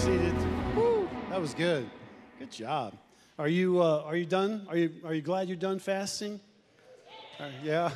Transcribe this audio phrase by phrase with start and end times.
[0.00, 0.34] seated.
[0.74, 1.86] Woo, that was good.
[2.38, 2.96] Good job.
[3.38, 4.66] Are you, uh, are you done?
[4.70, 6.40] Are you, are you glad you're done fasting?
[7.38, 7.90] Uh, yeah,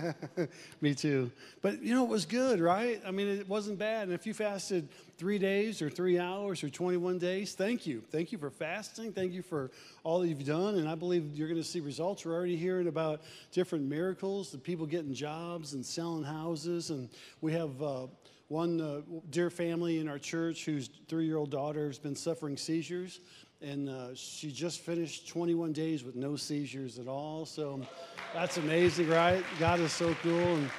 [0.80, 1.32] me too.
[1.60, 3.02] But you know, it was good, right?
[3.04, 4.04] I mean, it wasn't bad.
[4.04, 8.00] And if you fasted three days or three hours or 21 days, thank you.
[8.12, 9.12] Thank you for fasting.
[9.12, 9.72] Thank you for
[10.04, 10.76] all that you've done.
[10.76, 12.24] And I believe you're going to see results.
[12.24, 16.90] We're already hearing about different miracles, the people getting jobs and selling houses.
[16.90, 17.08] And
[17.40, 18.06] we have uh,
[18.54, 19.00] one uh,
[19.30, 23.18] dear family in our church whose three year old daughter has been suffering seizures.
[23.60, 27.46] And uh, she just finished 21 days with no seizures at all.
[27.46, 27.80] So
[28.32, 29.42] that's amazing, right?
[29.58, 30.38] God is so cool.
[30.38, 30.70] And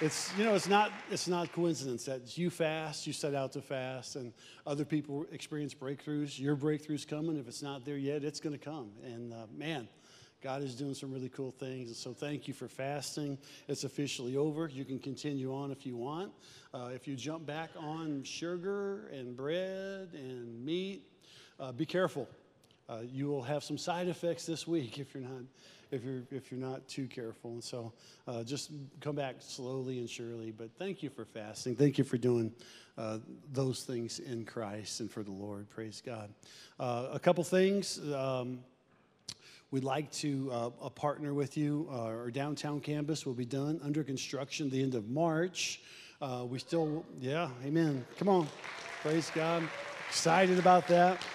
[0.00, 3.62] it's, you know, it's not, it's not coincidence that you fast, you set out to
[3.62, 4.32] fast, and
[4.66, 6.36] other people experience breakthroughs.
[6.40, 7.38] Your breakthrough's coming.
[7.38, 8.90] If it's not there yet, it's going to come.
[9.04, 9.86] And uh, man,
[10.44, 11.88] God is doing some really cool things.
[11.88, 13.38] And so thank you for fasting.
[13.66, 14.68] It's officially over.
[14.68, 16.32] You can continue on if you want.
[16.74, 21.08] Uh, if you jump back on sugar and bread and meat,
[21.58, 22.28] uh, be careful.
[22.90, 25.44] Uh, you will have some side effects this week if you're not
[25.90, 27.52] if you're if you're not too careful.
[27.52, 27.94] And so,
[28.28, 30.50] uh, just come back slowly and surely.
[30.50, 31.74] But thank you for fasting.
[31.74, 32.52] Thank you for doing
[32.98, 35.70] uh, those things in Christ and for the Lord.
[35.70, 36.34] Praise God.
[36.78, 37.98] Uh, a couple things.
[38.12, 38.58] Um,
[39.74, 41.88] We'd like to uh, partner with you.
[41.90, 45.80] Uh, our downtown campus will be done under construction the end of March.
[46.22, 48.06] Uh, we still, yeah, amen.
[48.16, 48.46] Come on.
[49.02, 49.64] Praise God.
[50.08, 51.26] Excited about that.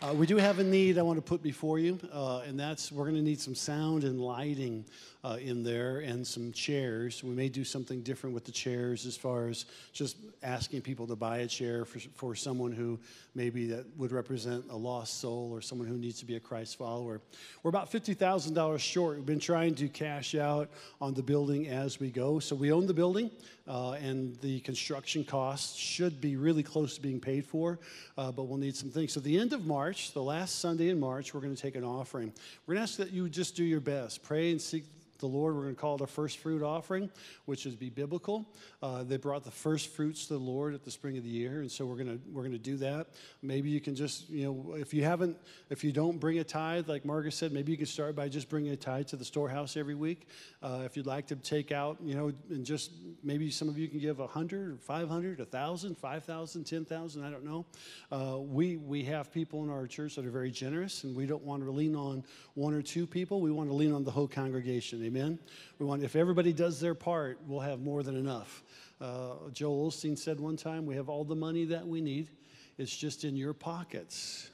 [0.00, 2.92] Uh, we do have a need I want to put before you, uh, and that's
[2.92, 4.84] we're going to need some sound and lighting
[5.24, 7.24] uh, in there and some chairs.
[7.24, 11.16] We may do something different with the chairs as far as just asking people to
[11.16, 13.00] buy a chair for, for someone who
[13.34, 16.78] maybe that would represent a lost soul or someone who needs to be a Christ
[16.78, 17.20] follower.
[17.62, 19.16] We're about $50,000 short.
[19.16, 22.38] We've been trying to cash out on the building as we go.
[22.38, 23.30] So we own the building,
[23.66, 27.80] uh, and the construction costs should be really close to being paid for,
[28.16, 29.12] uh, but we'll need some things.
[29.12, 31.84] So the end of March, the last Sunday in March, we're going to take an
[31.84, 32.32] offering.
[32.66, 34.22] We're going to ask that you just do your best.
[34.22, 34.84] Pray and seek
[35.18, 35.54] the Lord.
[35.54, 37.10] We're going to call it a first fruit offering,
[37.44, 38.46] which is be biblical.
[38.82, 41.60] Uh, they brought the first fruits to the Lord at the spring of the year,
[41.60, 43.08] and so we're going to we're going to do that.
[43.42, 45.36] Maybe you can just you know if you haven't
[45.70, 48.48] if you don't bring a tithe, like Margaret said, maybe you can start by just
[48.48, 50.28] bringing a tithe to the storehouse every week.
[50.62, 52.92] Uh, if you'd like to take out you know and just
[53.22, 56.64] maybe some of you can give a hundred or five hundred, a thousand, five thousand,
[56.64, 57.24] ten thousand.
[57.24, 57.66] I don't know.
[58.10, 61.42] Uh, we we have people in our church that are very generous, and we don't
[61.42, 62.24] want to lean on
[62.54, 63.40] one or two people.
[63.40, 65.07] We want to lean on the whole congregation.
[65.08, 65.38] Amen.
[65.78, 68.62] We want, if everybody does their part, we'll have more than enough.
[69.00, 72.28] Uh, Joel Osteen said one time, we have all the money that we need.
[72.76, 74.50] It's just in your pockets.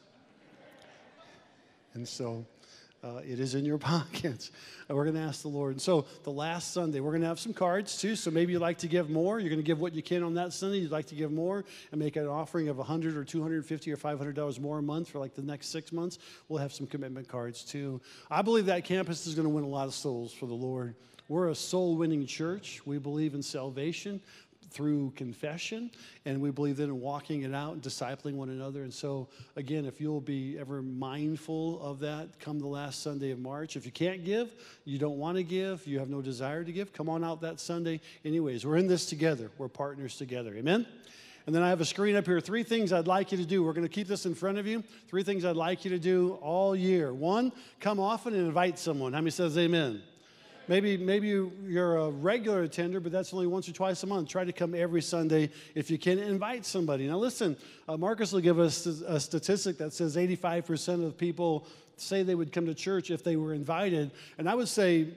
[1.94, 2.46] And so
[3.04, 4.50] uh, it is in your pockets.
[4.88, 5.72] And we're going to ask the Lord.
[5.72, 8.16] And so the last Sunday, we're going to have some cards too.
[8.16, 9.38] So maybe you'd like to give more.
[9.38, 10.78] You're going to give what you can on that Sunday.
[10.78, 14.34] You'd like to give more and make an offering of 100 or 250 or 500
[14.34, 16.18] dollars more a month for like the next six months.
[16.48, 18.00] We'll have some commitment cards too.
[18.30, 20.94] I believe that campus is going to win a lot of souls for the Lord.
[21.28, 22.82] We're a soul winning church.
[22.84, 24.20] We believe in salvation
[24.70, 25.90] through confession,
[26.24, 28.82] and we believe in walking it out and discipling one another.
[28.82, 33.38] And so, again, if you'll be ever mindful of that, come the last Sunday of
[33.38, 33.76] March.
[33.76, 34.52] If you can't give,
[34.84, 37.60] you don't want to give, you have no desire to give, come on out that
[37.60, 38.00] Sunday.
[38.24, 39.50] Anyways, we're in this together.
[39.58, 40.54] We're partners together.
[40.54, 40.86] Amen.
[41.46, 42.40] And then I have a screen up here.
[42.40, 43.62] Three things I'd like you to do.
[43.62, 44.82] We're going to keep this in front of you.
[45.08, 47.12] Three things I'd like you to do all year.
[47.12, 49.12] One, come often and invite someone.
[49.12, 50.02] How many says amen?
[50.66, 54.28] Maybe, maybe you're a regular attender, but that's only once or twice a month.
[54.28, 56.18] Try to come every Sunday if you can.
[56.18, 57.06] Invite somebody.
[57.06, 57.56] Now, listen,
[57.88, 61.66] uh, Marcus will give us a statistic that says 85% of people
[61.96, 64.10] say they would come to church if they were invited.
[64.38, 65.08] And I would say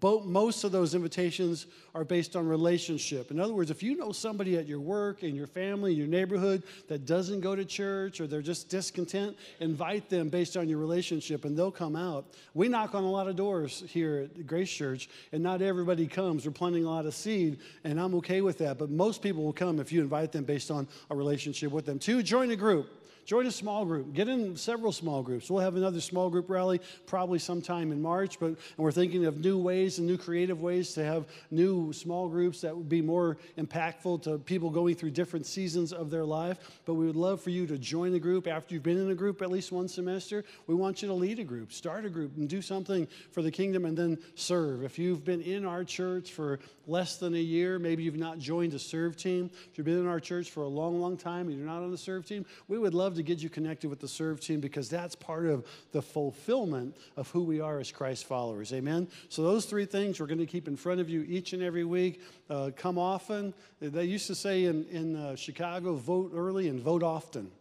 [0.00, 3.30] most of those invitations are based on relationship.
[3.30, 6.62] In other words, if you know somebody at your work, in your family, your neighborhood
[6.88, 11.44] that doesn't go to church or they're just discontent, invite them based on your relationship
[11.44, 12.26] and they'll come out.
[12.54, 16.46] We knock on a lot of doors here at Grace Church and not everybody comes.
[16.46, 18.78] We're planting a lot of seed and I'm okay with that.
[18.78, 21.98] But most people will come if you invite them based on a relationship with them.
[21.98, 22.88] Two, join a group.
[23.24, 24.12] Join a small group.
[24.12, 25.50] Get in several small groups.
[25.50, 29.38] We'll have another small group rally probably sometime in March, but and we're thinking of
[29.38, 33.38] new ways and new creative ways to have new small groups that would be more
[33.56, 36.58] impactful to people going through different seasons of their life.
[36.84, 39.14] But we would love for you to join a group after you've been in a
[39.14, 40.44] group at least one semester.
[40.66, 43.50] We want you to lead a group, start a group, and do something for the
[43.50, 44.84] kingdom and then serve.
[44.84, 48.74] If you've been in our church for less than a year, maybe you've not joined
[48.74, 49.50] a serve team.
[49.70, 51.90] If you've been in our church for a long, long time and you're not on
[51.90, 54.58] the serve team, we would love love to get you connected with the serve team
[54.58, 58.72] because that's part of the fulfillment of who we are as Christ followers.
[58.72, 59.06] Amen?
[59.28, 61.84] So, those three things we're going to keep in front of you each and every
[61.84, 62.20] week.
[62.50, 63.54] Uh, come often.
[63.80, 67.52] They used to say in, in uh, Chicago, vote early and vote often.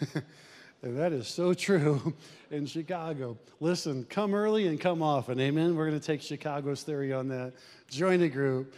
[0.82, 2.14] And that is so true
[2.52, 3.36] in Chicago.
[3.58, 5.40] Listen, come early and come often.
[5.40, 5.74] Amen.
[5.74, 7.54] We're going to take Chicago's theory on that.
[7.90, 8.72] Join a group.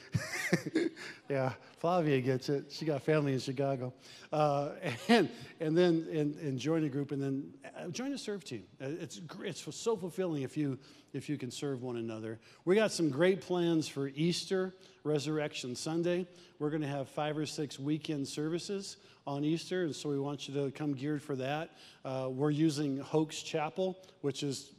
[1.29, 2.65] yeah, Flavia gets it.
[2.71, 3.93] She got family in Chicago.
[4.33, 4.71] Uh,
[5.09, 5.29] and,
[5.61, 8.63] and then and, and join a group and then uh, join a serve team.
[8.81, 10.79] Uh, it's, it's so fulfilling if you,
[11.13, 12.39] if you can serve one another.
[12.65, 14.75] We got some great plans for Easter,
[15.05, 16.27] Resurrection Sunday.
[16.59, 18.97] We're going to have five or six weekend services
[19.31, 21.71] on Easter, and so we want you to come geared for that.
[22.05, 24.73] Uh, we're using Hoax Chapel, which is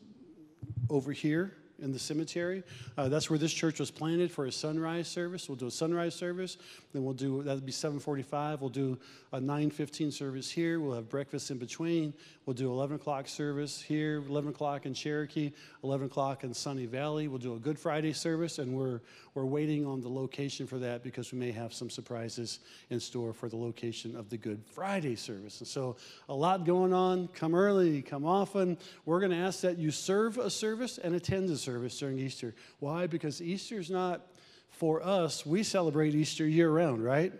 [0.89, 2.63] over here in the cemetery.
[2.97, 5.49] Uh, that's where this church was planted for a sunrise service.
[5.49, 6.57] We'll do a sunrise service.
[6.93, 8.61] Then we'll do that'll be 7:45.
[8.61, 8.97] We'll do
[9.33, 10.79] a 9:15 service here.
[10.79, 12.13] We'll have breakfast in between.
[12.45, 15.51] We'll do 11 o'clock service here, 11 o'clock in Cherokee,
[15.83, 17.27] 11 o'clock in Sunny Valley.
[17.27, 19.01] We'll do a Good Friday service, and we're
[19.33, 23.31] we're waiting on the location for that because we may have some surprises in store
[23.31, 25.59] for the location of the Good Friday service.
[25.59, 25.95] And so
[26.27, 27.29] a lot going on.
[27.29, 28.77] Come early, come often.
[29.05, 32.53] We're going to ask that you serve a service and attend a service during Easter.
[32.79, 33.07] Why?
[33.07, 34.21] Because Easter is not
[34.69, 35.45] for us.
[35.45, 37.33] We celebrate Easter year round, right?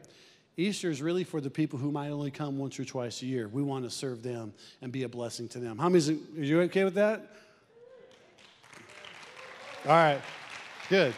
[0.58, 3.48] Easter is really for the people who might only come once or twice a year.
[3.48, 5.78] We want to serve them and be a blessing to them.
[5.78, 6.20] How many?
[6.38, 7.36] Are you okay with that?
[9.86, 10.22] All right,
[10.90, 11.14] good.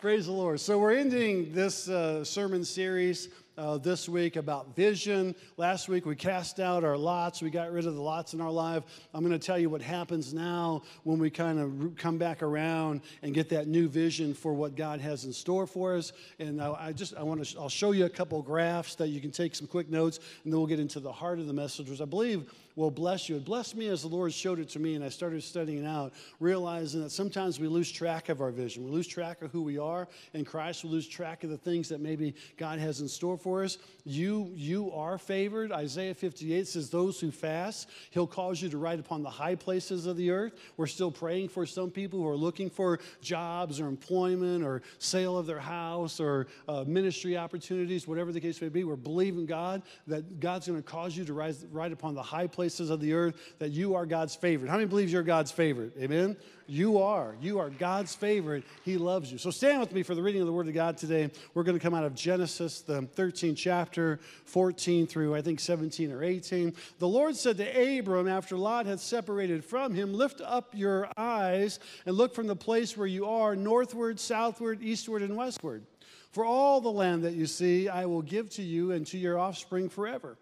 [0.00, 0.58] Praise the Lord.
[0.58, 3.28] So, we're ending this uh, sermon series
[3.58, 5.34] uh, this week about vision.
[5.56, 7.42] Last week we cast out our lots.
[7.42, 8.84] We got rid of the lots in our life.
[9.12, 13.02] I'm going to tell you what happens now when we kind of come back around
[13.22, 16.12] and get that new vision for what God has in store for us.
[16.38, 19.20] And I, I just I want to I'll show you a couple graphs that you
[19.20, 21.90] can take some quick notes, and then we'll get into the heart of the message,
[21.90, 23.36] which I believe will bless you.
[23.36, 25.86] It blessed me as the Lord showed it to me, and I started studying it
[25.86, 28.84] out, realizing that sometimes we lose track of our vision.
[28.84, 30.84] We lose track of who we are in Christ.
[30.84, 33.78] We lose track of the things that maybe God has in store for us.
[34.04, 35.72] You, you are favored.
[35.72, 40.06] Isaiah 58 says, Those who fast, He'll cause you to ride upon the high places
[40.06, 40.54] of the earth.
[40.76, 45.36] We're still praying for some people who are looking for jobs or employment or sale
[45.36, 48.84] of their house or uh, ministry opportunities, whatever the case may be.
[48.84, 52.46] We're believing God that God's going to cause you to rise, ride upon the high
[52.46, 54.68] places of the earth, that you are God's favorite.
[54.68, 55.92] How many believes you're God's favorite?
[55.98, 56.36] Amen?
[56.66, 57.34] You are.
[57.40, 58.64] You are God's favorite.
[58.84, 59.38] He loves you.
[59.38, 61.30] So stand with me for the reading of the Word of God today.
[61.54, 66.12] We're going to come out of Genesis, the 13th chapter, 14 through I think 17
[66.12, 66.74] or 18.
[66.98, 71.78] The Lord said to Abram after Lot had separated from him, Lift up your eyes
[72.06, 75.82] and look from the place where you are northward, southward, eastward, and westward.
[76.30, 79.38] For all the land that you see, I will give to you and to your
[79.38, 80.38] offspring forever.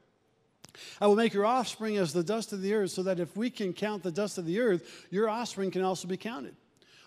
[1.01, 3.51] I will make your offspring as the dust of the earth, so that if we
[3.51, 6.55] can count the dust of the earth, your offspring can also be counted.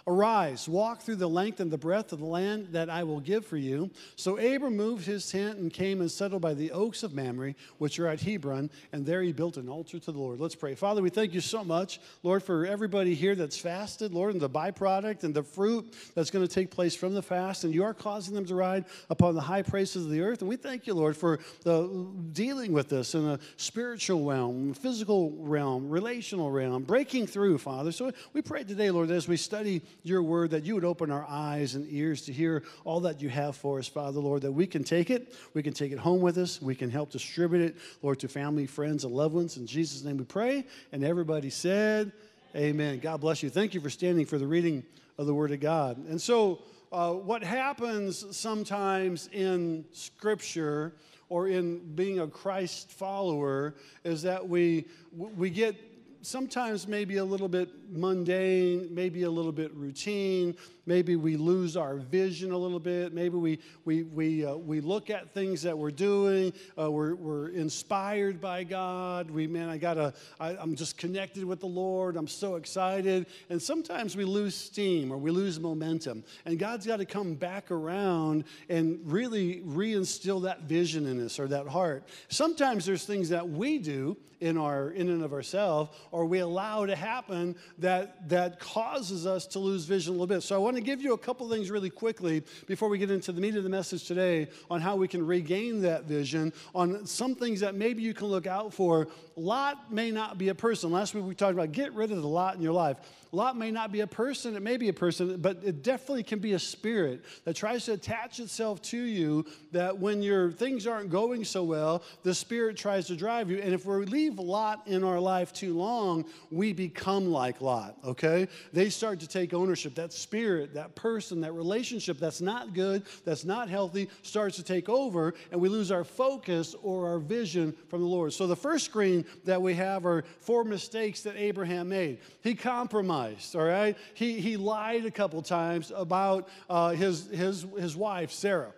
[0.06, 3.46] Arise, walk through the length and the breadth of the land that I will give
[3.46, 3.90] for you.
[4.18, 8.00] So Abram moved his tent and came and settled by the oaks of Mamre, which
[8.00, 10.42] are at Hebron, and there he built an altar to the Lord.
[10.42, 10.76] Let's pray.
[10.76, 14.50] Father, we thank you so much, Lord, for everybody here that's fasted, Lord, and the
[14.50, 17.94] byproduct and the fruit that's going to take place from the fast, and you are
[17.94, 20.42] causing them to ride upon the high places of the earth.
[20.42, 25.32] And we thank you, Lord, for the dealing with this in a spiritual realm, physical
[25.38, 27.94] realm, relational realm, breaking through, Father.
[27.94, 31.26] So we pray today, Lord, as we study your word, that you would open our
[31.30, 34.66] eyes and ears to hear all that you have for us, Father, Lord, that we
[34.66, 37.76] can take it, we can take it home with us, we can help distribute it,
[38.02, 39.57] Lord, to family, friends, and loved ones.
[39.57, 40.66] In Jesus' name we pray.
[40.92, 42.12] And everybody said,
[42.56, 43.00] Amen.
[43.00, 43.50] God bless you.
[43.50, 44.83] Thank you for standing for the reading
[45.18, 45.97] of the Word of God.
[46.07, 50.94] And so, uh, what happens sometimes in Scripture
[51.30, 53.73] or in being a Christ follower
[54.04, 55.76] is that we we get
[56.23, 61.95] sometimes maybe a little bit mundane, maybe a little bit routine, maybe we lose our
[61.95, 63.13] vision a little bit.
[63.13, 66.54] Maybe we, we, we, uh, we look at things that we're doing.
[66.80, 69.31] Uh, we're, we're inspired by God.
[69.31, 72.18] We, man, I gotta, I, I'm just connected with the Lord.
[72.18, 73.28] I'm so excited.
[73.49, 76.23] And sometimes we lose steam or we lose momentum.
[76.45, 81.47] And God's got to come back around and really reinstill that vision in us or
[81.47, 82.07] that heart.
[82.28, 86.85] Sometimes there's things that we do in our in and of ourselves, or we allow
[86.85, 90.44] to happen that, that causes us to lose vision a little bit.
[90.44, 93.31] So I want to give you a couple things really quickly before we get into
[93.31, 97.35] the meat of the message today on how we can regain that vision, on some
[97.35, 99.07] things that maybe you can look out for.
[99.35, 100.92] Lot may not be a person.
[100.92, 102.97] Last week we talked about get rid of the lot in your life.
[103.33, 106.37] Lot may not be a person, it may be a person, but it definitely can
[106.37, 109.44] be a spirit that tries to attach itself to you.
[109.71, 113.57] That when your things aren't going so well, the spirit tries to drive you.
[113.57, 118.47] And if we leave Lot in our life too long, we become like Lot, okay?
[118.71, 119.95] They start to take ownership.
[119.95, 124.90] That spirit, that person, that relationship that's not good, that's not healthy, starts to take
[124.90, 128.31] over, and we lose our focus or our vision from the Lord.
[128.31, 132.19] So the first screen that we have are four mistakes that Abraham made.
[132.42, 133.97] He compromised all right?
[134.13, 138.73] He, he lied a couple times about uh, his, his, his wife, Sarah.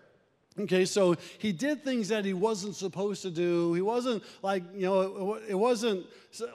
[0.58, 3.74] Okay, so he did things that he wasn't supposed to do.
[3.74, 6.06] He wasn't like, you know, it wasn't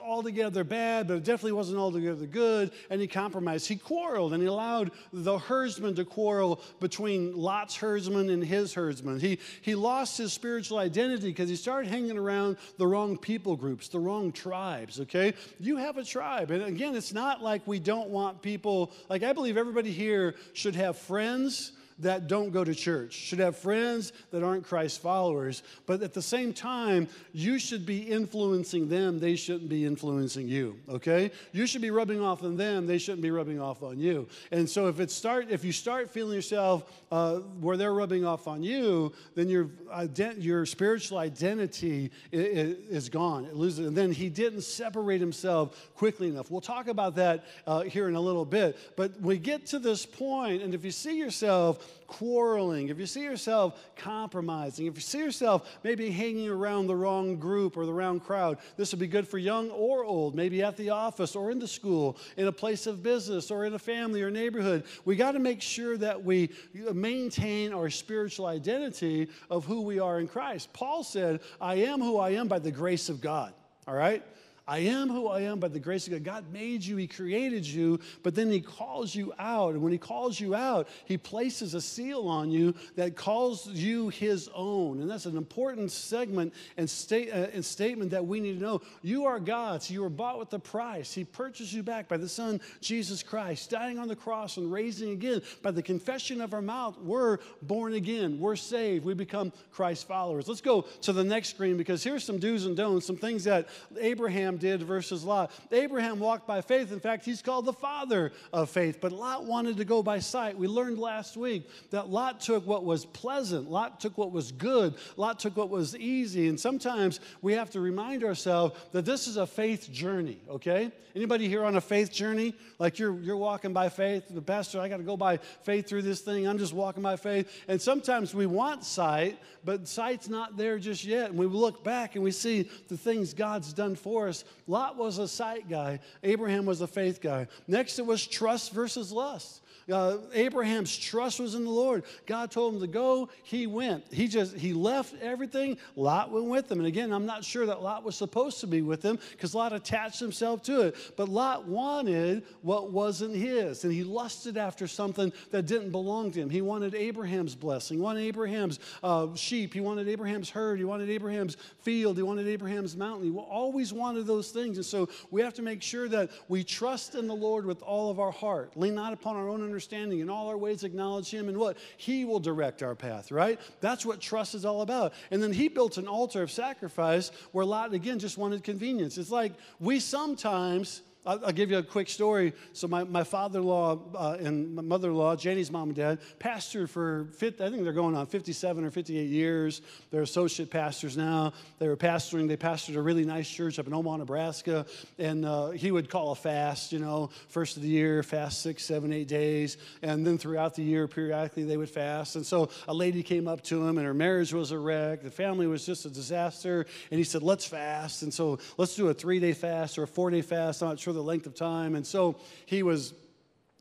[0.03, 2.71] altogether bad, but it definitely wasn't altogether good.
[2.89, 3.67] And he compromised.
[3.67, 9.19] He quarreled and he allowed the herdsman to quarrel between Lot's herdsman and his herdsman.
[9.19, 13.87] He, he lost his spiritual identity because he started hanging around the wrong people groups,
[13.87, 15.35] the wrong tribes, okay?
[15.59, 16.49] You have a tribe.
[16.49, 20.73] And again, it's not like we don't want people, like, I believe everybody here should
[20.73, 25.63] have friends that don't go to church, should have friends that aren't Christ followers.
[25.85, 29.19] But at the same time, you should be influencing them.
[29.19, 31.31] They shouldn't be influencing you, okay?
[31.51, 32.87] You should be rubbing off on them.
[32.87, 34.27] They shouldn't be rubbing off on you.
[34.51, 38.47] And so if, it start, if you start feeling yourself uh, where they're rubbing off
[38.47, 43.45] on you, then your, ident- your spiritual identity is, gone.
[43.45, 43.87] It loses.
[43.87, 46.49] And then he didn't separate himself quickly enough.
[46.49, 48.77] We'll talk about that uh, here in a little bit.
[48.95, 53.23] But we get to this point, and if you see yourself quarreling, if you see
[53.23, 58.19] yourself compromising, if you see yourself maybe hanging around the wrong group or the wrong
[58.19, 61.59] crowd, this would be good for young or old, maybe at the office or in
[61.59, 64.83] the school, in a place of business or in a family or neighborhood.
[65.05, 66.49] We got to make sure that we
[66.93, 70.73] maintain our spiritual identity of who we are in Christ.
[70.73, 73.53] Paul said, I am who I am by the grace of God.
[73.87, 74.23] All right?
[74.67, 76.23] I am who I am by the grace of God.
[76.23, 79.73] God made you, He created you, but then He calls you out.
[79.73, 84.09] And when He calls you out, He places a seal on you that calls you
[84.09, 85.01] His own.
[85.01, 88.81] And that's an important segment and, state, uh, and statement that we need to know.
[89.01, 89.89] You are God's.
[89.89, 91.11] You were bought with a price.
[91.11, 95.11] He purchased you back by the Son, Jesus Christ, dying on the cross and raising
[95.11, 95.41] again.
[95.63, 98.39] By the confession of our mouth, we're born again.
[98.39, 99.05] We're saved.
[99.05, 100.47] We become Christ followers.
[100.47, 103.67] Let's go to the next screen because here's some do's and don'ts, some things that
[103.99, 105.51] Abraham did versus Lot.
[105.71, 106.91] Abraham walked by faith.
[106.91, 110.57] In fact, he's called the father of faith, but Lot wanted to go by sight.
[110.57, 114.95] We learned last week that Lot took what was pleasant, Lot took what was good,
[115.17, 116.47] Lot took what was easy.
[116.47, 120.91] And sometimes we have to remind ourselves that this is a faith journey, okay?
[121.15, 122.55] Anybody here on a faith journey?
[122.79, 124.25] Like you're, you're walking by faith.
[124.29, 126.47] The pastor, I got to go by faith through this thing.
[126.47, 127.51] I'm just walking by faith.
[127.67, 131.29] And sometimes we want sight, but sight's not there just yet.
[131.29, 134.40] And we look back and we see the things God's done for us.
[134.67, 137.47] Lot was a sight guy, Abraham was a faith guy.
[137.67, 139.61] Next, it was trust versus lust.
[139.91, 142.03] Uh, Abraham's trust was in the Lord.
[142.25, 143.29] God told him to go.
[143.43, 144.05] He went.
[144.11, 145.77] He just he left everything.
[145.95, 146.79] Lot went with him.
[146.79, 149.73] And again, I'm not sure that Lot was supposed to be with him because Lot
[149.73, 150.95] attached himself to it.
[151.17, 156.39] But Lot wanted what wasn't his, and he lusted after something that didn't belong to
[156.39, 156.49] him.
[156.49, 157.97] He wanted Abraham's blessing.
[157.97, 159.73] He wanted Abraham's uh, sheep.
[159.73, 160.79] He wanted Abraham's herd.
[160.79, 162.17] He wanted Abraham's field.
[162.17, 163.31] He wanted Abraham's mountain.
[163.31, 164.77] He always wanted those things.
[164.77, 168.09] And so we have to make sure that we trust in the Lord with all
[168.09, 168.71] of our heart.
[168.75, 170.19] Lean not upon our own understanding understanding.
[170.19, 171.75] In all our ways, acknowledge Him, and what?
[171.97, 173.59] He will direct our path, right?
[173.79, 175.13] That's what trust is all about.
[175.31, 179.17] And then He built an altar of sacrifice where Lot, again, just wanted convenience.
[179.17, 182.53] It's like we sometimes I'll, give you a quick story.
[182.73, 187.63] So my, my father-in-law uh, and my mother-in-law, Janie's mom and dad, pastored for, 50,
[187.63, 189.81] I think they're going on 57 or 58 years.
[190.09, 191.53] They're associate pastors now.
[191.77, 194.87] They were pastoring, they pastored a really nice church up in Omaha, Nebraska.
[195.19, 198.83] And uh, he would call a fast, you know, first of the year, fast six,
[198.83, 199.77] seven, eight days.
[200.01, 202.35] And then throughout the year, periodically, they would fast.
[202.35, 205.21] And so a lady came up to him and her marriage was a wreck.
[205.21, 206.87] The family was just a disaster.
[207.11, 208.23] And he said, let's fast.
[208.23, 210.81] And so let's do a three-day fast or a four-day fast.
[210.81, 211.95] I'm not sure the length of time.
[211.95, 213.13] And so he was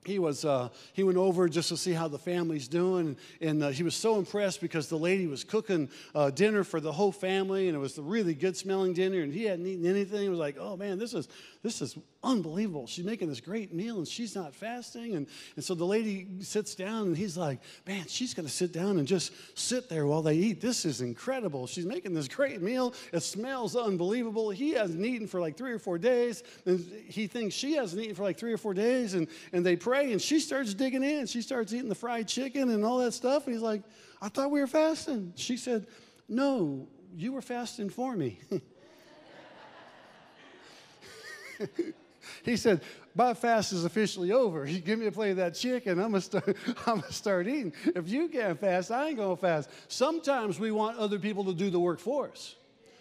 [0.07, 3.17] he was uh, he went over just to see how the family's doing.
[3.41, 6.93] And uh, he was so impressed because the lady was cooking uh, dinner for the
[6.93, 7.69] whole family.
[7.69, 9.21] And it was a really good smelling dinner.
[9.21, 10.23] And he hadn't eaten anything.
[10.23, 11.29] He was like oh man this is
[11.63, 12.87] this is unbelievable.
[12.87, 15.15] She's making this great meal and she's not fasting.
[15.15, 15.27] And,
[15.57, 18.99] and so the lady sits down and he's like, Man, she's going to sit down
[18.99, 20.63] and just sit there while they eat.
[20.63, 21.67] This is incredible.
[21.67, 22.95] She's making this great meal.
[23.13, 24.49] It smells unbelievable.
[24.49, 26.43] He hasn't eaten for like three or four days.
[26.65, 29.13] And he thinks she hasn't eaten for like three or four days.
[29.13, 31.27] And, and they pray and she starts digging in.
[31.27, 33.45] She starts eating the fried chicken and all that stuff.
[33.45, 33.83] And he's like,
[34.23, 35.35] I thought we were fasting.
[35.37, 35.87] She said,
[36.27, 38.41] No, you were fasting for me.
[42.45, 42.81] he said,
[43.15, 44.67] my fast is officially over.
[44.67, 47.73] You give me a plate of that chicken, I'm gonna start, I'm gonna start eating.
[47.95, 49.71] If you can't fast, I ain't gonna fast.
[49.89, 52.57] Sometimes we want other people to do the work for us.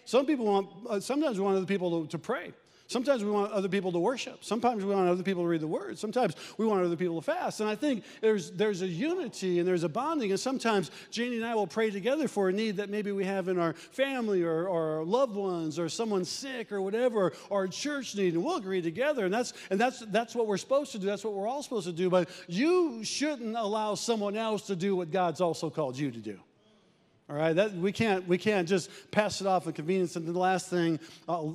[0.05, 2.53] Some people want, uh, sometimes we want other people to, to pray.
[2.89, 4.43] Sometimes we want other people to worship.
[4.43, 6.00] Sometimes we want other people to read the word.
[6.00, 7.60] Sometimes we want other people to fast.
[7.60, 10.31] And I think there's, there's a unity and there's a bonding.
[10.31, 13.48] And sometimes Janie and I will pray together for a need that maybe we have
[13.48, 18.15] in our family or, or loved ones or someone sick or whatever, or a church
[18.15, 18.34] need.
[18.34, 19.24] And we'll agree together.
[19.24, 21.05] And, that's, and that's, that's what we're supposed to do.
[21.05, 22.10] That's what we're all supposed to do.
[22.10, 26.39] But you shouldn't allow someone else to do what God's also called you to do.
[27.29, 30.15] All right, that, we, can't, we can't just pass it off in convenience.
[30.15, 31.45] And the last thing, uh,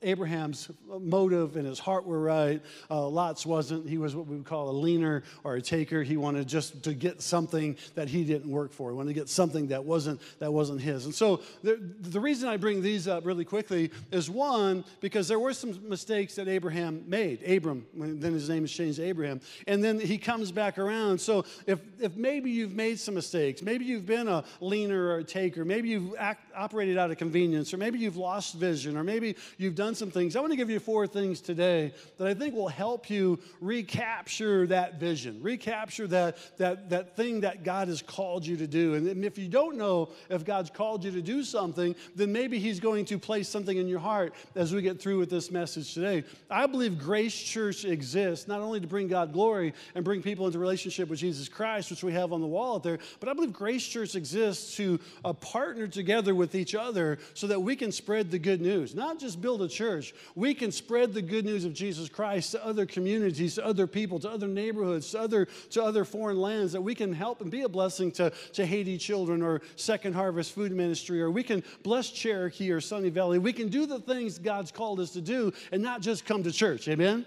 [0.00, 2.62] Abraham's motive and his heart were right.
[2.88, 3.88] Uh, Lot's wasn't.
[3.88, 6.04] He was what we would call a leaner or a taker.
[6.04, 8.90] He wanted just to get something that he didn't work for.
[8.90, 11.04] He wanted to get something that wasn't, that wasn't his.
[11.04, 15.40] And so the, the reason I bring these up really quickly is one, because there
[15.40, 17.42] were some mistakes that Abraham made.
[17.42, 19.40] Abram, then his name is changed to Abraham.
[19.66, 21.20] And then he comes back around.
[21.20, 25.58] So if, if maybe you've made some mistakes, maybe you've been a leaner or take,
[25.58, 29.36] or maybe you've act, operated out of convenience, or maybe you've lost vision, or maybe
[29.58, 30.36] you've done some things.
[30.36, 34.66] I want to give you four things today that I think will help you recapture
[34.68, 38.94] that vision, recapture that, that, that thing that God has called you to do.
[38.94, 42.80] And if you don't know if God's called you to do something, then maybe He's
[42.80, 46.24] going to place something in your heart as we get through with this message today.
[46.50, 50.58] I believe Grace Church exists not only to bring God glory and bring people into
[50.58, 53.52] relationship with Jesus Christ, which we have on the wall out there, but I believe
[53.52, 58.30] Grace Church exists to uh, partner together with each other so that we can spread
[58.30, 58.94] the good news.
[58.94, 62.64] Not just build a church, we can spread the good news of Jesus Christ to
[62.64, 66.80] other communities, to other people, to other neighborhoods, to other, to other foreign lands, that
[66.80, 70.72] we can help and be a blessing to, to Haiti children or Second Harvest Food
[70.72, 73.38] Ministry, or we can bless Cherokee or Sunny Valley.
[73.38, 76.52] We can do the things God's called us to do and not just come to
[76.52, 76.88] church.
[76.88, 77.26] Amen?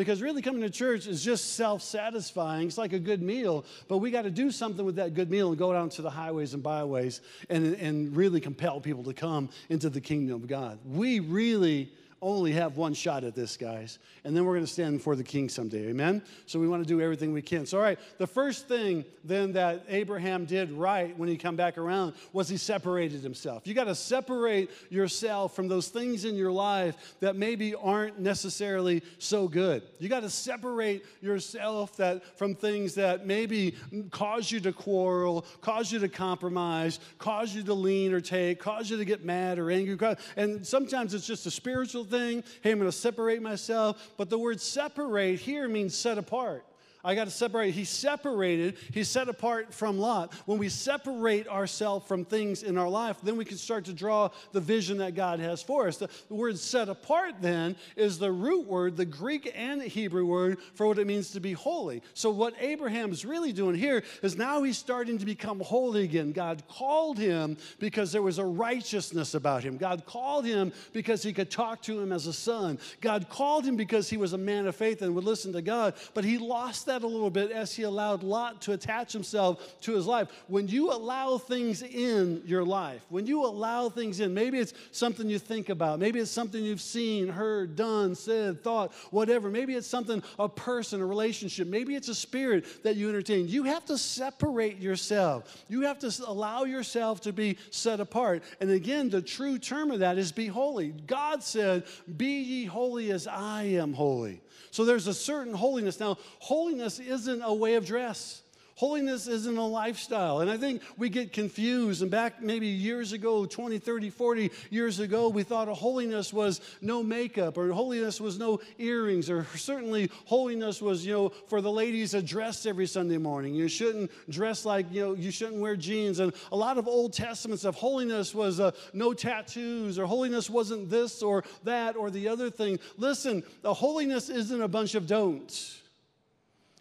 [0.00, 2.66] Because really coming to church is just self satisfying.
[2.66, 5.50] It's like a good meal, but we got to do something with that good meal
[5.50, 9.50] and go down to the highways and byways and, and really compel people to come
[9.68, 10.78] into the kingdom of God.
[10.86, 11.92] We really
[12.22, 13.98] only have one shot at this, guys.
[14.24, 15.88] And then we're going to stand before the king someday.
[15.88, 16.22] Amen?
[16.46, 17.64] So we want to do everything we can.
[17.64, 21.78] So, all right, the first thing then that Abraham did right when he come back
[21.78, 23.66] around was he separated himself.
[23.66, 29.02] You got to separate yourself from those things in your life that maybe aren't necessarily
[29.18, 29.82] so good.
[29.98, 33.76] You got to separate yourself that from things that maybe
[34.10, 38.90] cause you to quarrel, cause you to compromise, cause you to lean or take, cause
[38.90, 39.96] you to get mad or angry.
[40.36, 42.44] And sometimes it's just a spiritual thing.
[42.62, 44.12] Hey, I'm going to separate myself.
[44.16, 46.64] But the word separate here means set apart.
[47.04, 47.74] I got to separate.
[47.74, 50.34] He separated, he's set apart from Lot.
[50.46, 54.30] When we separate ourselves from things in our life, then we can start to draw
[54.52, 55.96] the vision that God has for us.
[55.96, 60.58] The, the word set apart then is the root word, the Greek and Hebrew word
[60.74, 62.02] for what it means to be holy.
[62.14, 66.32] So, what Abraham is really doing here is now he's starting to become holy again.
[66.32, 69.76] God called him because there was a righteousness about him.
[69.76, 72.78] God called him because he could talk to him as a son.
[73.00, 75.94] God called him because he was a man of faith and would listen to God,
[76.14, 79.94] but he lost that a little bit as he allowed Lot to attach himself to
[79.94, 80.28] his life.
[80.48, 85.30] When you allow things in your life, when you allow things in, maybe it's something
[85.30, 89.50] you think about, maybe it's something you've seen, heard, done, said, thought, whatever.
[89.50, 93.48] Maybe it's something, a person, a relationship, maybe it's a spirit that you entertain.
[93.48, 95.64] You have to separate yourself.
[95.68, 98.42] You have to allow yourself to be set apart.
[98.60, 100.88] And again, the true term of that is be holy.
[101.06, 101.84] God said,
[102.16, 104.40] Be ye holy as I am holy.
[104.70, 106.00] So there's a certain holiness.
[106.00, 108.42] Now, holiness isn't a way of dress.
[108.80, 110.40] Holiness isn't a lifestyle.
[110.40, 112.00] And I think we get confused.
[112.00, 116.62] And back maybe years ago, 20, 30, 40 years ago, we thought a holiness was
[116.80, 121.70] no makeup or holiness was no earrings or certainly holiness was, you know, for the
[121.70, 123.54] ladies a dress every Sunday morning.
[123.54, 126.18] You shouldn't dress like, you know, you shouldn't wear jeans.
[126.18, 130.88] And a lot of Old Testament stuff, holiness was uh, no tattoos or holiness wasn't
[130.88, 132.78] this or that or the other thing.
[132.96, 135.79] Listen, the holiness isn't a bunch of don'ts.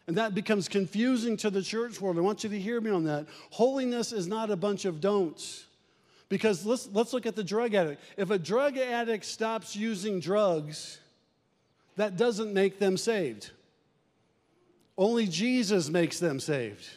[0.09, 2.17] And that becomes confusing to the church world.
[2.17, 3.27] I want you to hear me on that.
[3.51, 5.67] Holiness is not a bunch of don'ts.
[6.29, 8.01] Because let's, let's look at the drug addict.
[8.17, 10.97] If a drug addict stops using drugs,
[11.95, 13.51] that doesn't make them saved.
[14.97, 16.87] Only Jesus makes them saved.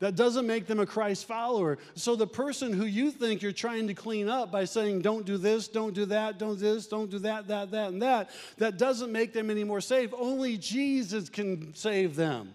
[0.00, 1.78] That doesn't make them a Christ follower.
[1.94, 5.36] So the person who you think you're trying to clean up by saying, don't do
[5.36, 8.78] this, don't do that, don't do this, don't do that, that, that, and that, that
[8.78, 10.14] doesn't make them any more saved.
[10.16, 12.54] Only Jesus can save them.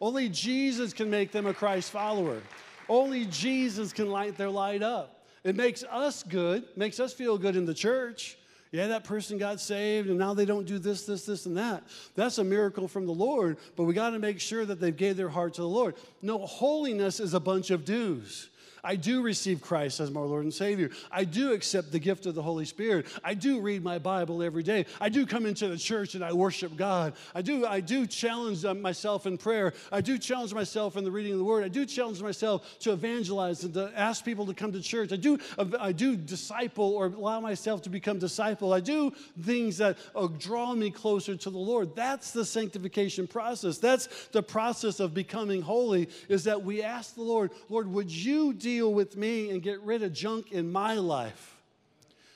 [0.00, 2.40] Only Jesus can make them a Christ follower.
[2.88, 5.26] Only Jesus can light their light up.
[5.42, 8.38] It makes us good, makes us feel good in the church
[8.74, 11.84] yeah, that person got saved and now they don't do this, this, this, and that.
[12.16, 15.16] That's a miracle from the Lord, but we got to make sure that they've gave
[15.16, 15.94] their heart to the Lord.
[16.22, 18.48] No, holiness is a bunch of do's.
[18.84, 20.90] I do receive Christ as my Lord and Savior.
[21.10, 23.06] I do accept the gift of the Holy Spirit.
[23.24, 24.84] I do read my Bible every day.
[25.00, 27.14] I do come into the church and I worship God.
[27.34, 29.72] I do, I do challenge myself in prayer.
[29.90, 31.64] I do challenge myself in the reading of the Word.
[31.64, 35.12] I do challenge myself to evangelize and to ask people to come to church.
[35.12, 35.38] I do,
[35.80, 38.74] I do disciple or allow myself to become disciple.
[38.74, 41.96] I do things that uh, draw me closer to the Lord.
[41.96, 43.78] That's the sanctification process.
[43.78, 46.10] That's the process of becoming holy.
[46.28, 49.80] Is that we ask the Lord, Lord, would you deal deal with me and get
[49.82, 51.56] rid of junk in my life.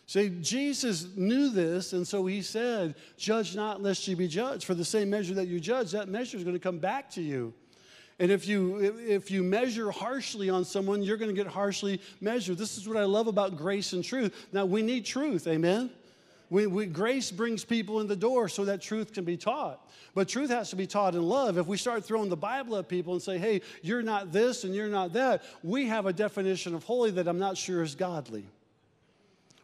[0.06, 4.64] See, Jesus knew this, and so he said, Judge not lest you be judged.
[4.64, 7.22] For the same measure that you judge, that measure is going to come back to
[7.22, 7.52] you.
[8.20, 12.56] And if you, if you measure harshly on someone, you're going to get harshly measured.
[12.56, 14.48] This is what I love about grace and truth.
[14.52, 15.90] Now, we need truth, amen?
[16.50, 19.86] We, we, grace brings people in the door so that truth can be taught.
[20.14, 21.58] But truth has to be taught in love.
[21.58, 24.74] If we start throwing the Bible at people and say, hey, you're not this and
[24.74, 28.46] you're not that, we have a definition of holy that I'm not sure is godly.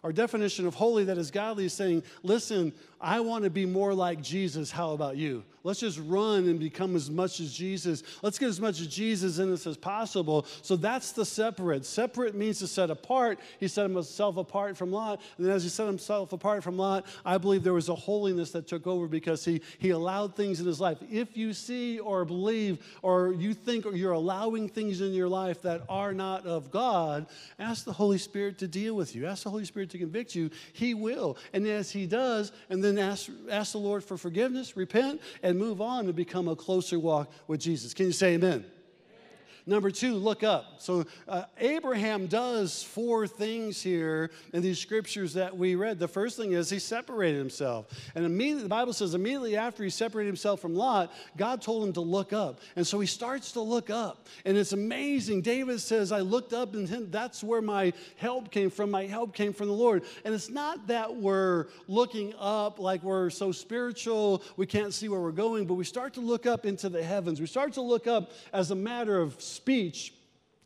[0.05, 3.93] Our definition of holy that is godly is saying, listen, I want to be more
[3.93, 4.71] like Jesus.
[4.71, 5.45] How about you?
[5.63, 8.03] Let's just run and become as much as Jesus.
[8.23, 10.45] Let's get as much of Jesus in us as possible.
[10.61, 11.87] So that's the separate.
[11.87, 13.39] Separate means to set apart.
[13.61, 15.23] He set himself apart from Lot.
[15.39, 18.67] And as he set himself apart from Lot, I believe there was a holiness that
[18.67, 20.99] took over because he, he allowed things in his life.
[21.11, 25.63] If you see or believe or you think or you're allowing things in your life
[25.63, 27.27] that are not of God,
[27.59, 29.27] ask the Holy Spirit to deal with you.
[29.27, 30.51] Ask the Holy Spirit to convict you.
[30.75, 31.39] He will.
[31.55, 35.81] And as he does, and then ask, ask the Lord for forgiveness, repent, and move
[35.81, 37.95] on to become a closer walk with Jesus.
[37.95, 38.65] Can you say amen?
[39.67, 40.83] Number two, look up.
[40.83, 45.99] So, uh, Abraham does four things here in these scriptures that we read.
[45.99, 47.87] The first thing is he separated himself.
[48.15, 51.95] And immediately, the Bible says, immediately after he separated himself from Lot, God told him
[51.95, 52.61] to look up.
[52.77, 54.27] And so he starts to look up.
[54.45, 55.41] And it's amazing.
[55.41, 58.91] David says, I looked up, and that's where my help came from.
[58.91, 60.05] My help came from the Lord.
[60.27, 65.21] And it's not that we're looking up like we're so spiritual, we can't see where
[65.21, 67.41] we're going, but we start to look up into the heavens.
[67.41, 70.13] We start to look up as a matter of speech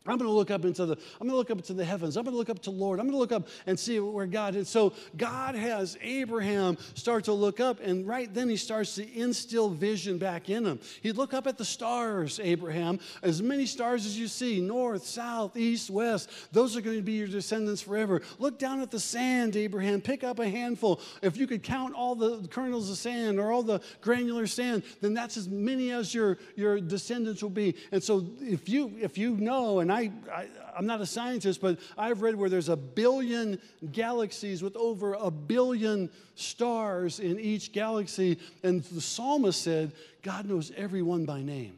[0.05, 2.15] I'm going to look up into the I'm going to look up into the heavens.
[2.15, 2.99] I'm going to look up to Lord.
[2.99, 4.69] I'm going to look up and see where God is.
[4.69, 9.69] So God has Abraham start to look up and right then he starts to instill
[9.69, 10.79] vision back in him.
[11.01, 15.57] He'd look up at the stars, Abraham, as many stars as you see, north, south,
[15.57, 16.29] east, west.
[16.53, 18.21] Those are going to be your descendants forever.
[18.39, 20.01] Look down at the sand, Abraham.
[20.01, 21.01] Pick up a handful.
[21.21, 25.13] If you could count all the kernels of sand or all the granular sand, then
[25.13, 27.75] that's as many as your your descendants will be.
[27.91, 30.47] And so if you if you know and I I, I,
[30.77, 33.59] I'm not a scientist, but I've read where there's a billion
[33.91, 38.39] galaxies with over a billion stars in each galaxy.
[38.63, 39.91] And the psalmist said,
[40.23, 41.77] God knows everyone by name.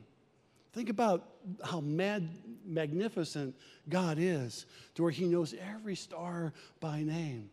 [0.74, 1.28] Think about
[1.64, 2.30] how mad,
[2.64, 3.56] magnificent
[3.90, 7.50] God is, to where He knows every star by name.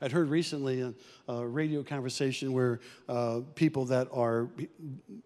[0.00, 0.94] I'd heard recently a,
[1.28, 4.48] a radio conversation where uh, people that are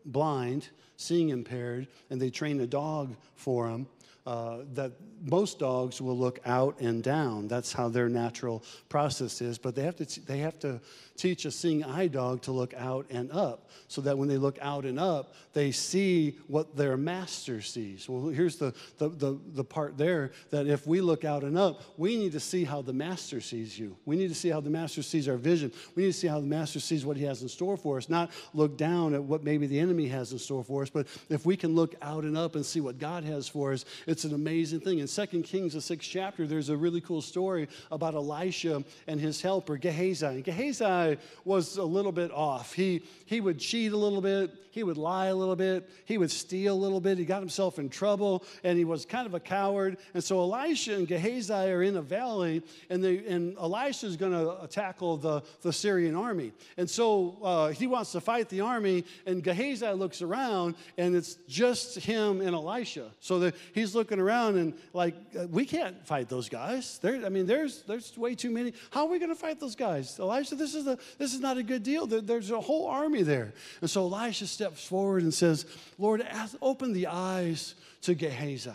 [0.05, 3.87] blind, seeing impaired, and they train a dog for them
[4.27, 7.49] uh, that most dogs will look out and down.
[7.49, 9.59] That's how their natural process is.
[9.59, 10.81] But they have to, they have to
[11.17, 14.59] teach a seeing eye dog to look out and up so that when they look
[14.61, 18.09] out and up, they see what their master sees.
[18.09, 21.83] Well, here's the, the, the, the part there that if we look out and up,
[21.97, 23.97] we need to see how the master sees you.
[24.05, 25.73] We need to see how the master sees our vision.
[25.95, 28.09] We need to see how the master sees what he has in store for us,
[28.09, 30.91] not look down at what maybe the enemy has in store for us.
[30.91, 33.85] But if we can look out and up and see what God has for us,
[34.15, 35.01] it's an amazing thing.
[35.01, 39.43] In 2 Kings, the sixth chapter, there's a really cool story about Elisha and his
[39.43, 40.27] helper, Gehazi.
[40.27, 42.73] And Gehazi was a little bit off.
[42.73, 46.31] He, he would cheat a little bit, he would lie a little bit, he would
[46.31, 47.19] steal a little bit.
[47.19, 49.99] He got himself in trouble, and he was kind of a coward.
[50.15, 54.33] And so Elisha and Gehazi are in a valley, and, they, and Elisha is going
[54.33, 56.53] to tackle the, the Syrian army.
[56.77, 61.35] And so uh, he wants to fight the army, and Gehazi looks around, and it's
[61.49, 63.11] just him and Elisha.
[63.19, 66.99] So the, he's looking looking around and like, uh, we can't fight those guys.
[66.99, 68.75] There, I mean, there's, there's way too many.
[68.91, 70.21] How are we going to fight those guys?
[70.21, 72.07] Elisha, this is, a, this is not a good deal.
[72.07, 73.55] There, there's a whole army there.
[73.81, 75.65] And so Elisha steps forward and says,
[75.99, 78.71] Lord, ask, open the eyes to Gehazi.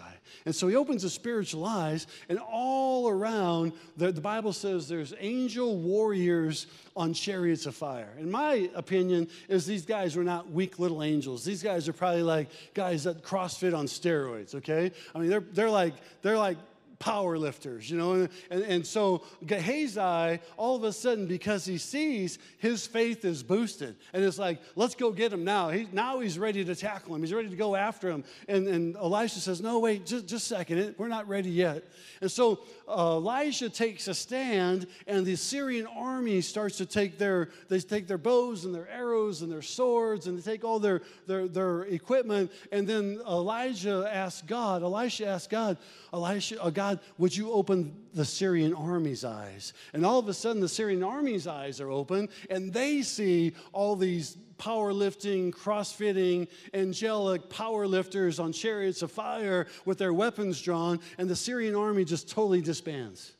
[0.46, 5.13] And so he opens the spiritual eyes, and all around, the, the, Bible says there's
[5.20, 8.10] angel warriors on chariots of fire.
[8.18, 11.44] In my opinion, is these guys were not weak little angels.
[11.44, 14.92] These guys are probably like guys that CrossFit on steroids, okay?
[15.13, 16.58] I mean, they're, they're like, they're like
[17.00, 18.28] power lifters, you know.
[18.52, 23.96] And, and, so Gehazi, all of a sudden, because he sees, his faith is boosted.
[24.14, 25.70] And it's like, let's go get him now.
[25.70, 27.22] He, now he's ready to tackle him.
[27.22, 28.26] He's ready to go after him.
[28.48, 30.96] And, and Elisha says, no, wait, just, just a second.
[30.98, 31.86] We're not ready yet.
[32.22, 37.50] And so uh, Elisha takes a stand, and the Syrian army starts to take their,
[37.70, 41.02] they take their bows and their arrows and their swords, and they take all their,
[41.28, 42.52] their, their equipment.
[42.72, 45.78] And then Elijah asks God, Elisha asks God,
[46.12, 49.73] Elisha, uh, God, would you open the Syrian army's eyes?
[49.93, 53.95] And all of a sudden, the Syrian army's eyes are open, and they see all
[53.95, 61.36] these powerlifting, crossfitting, angelic powerlifters on chariots of fire with their weapons drawn, and the
[61.36, 63.34] Syrian army just totally disbands.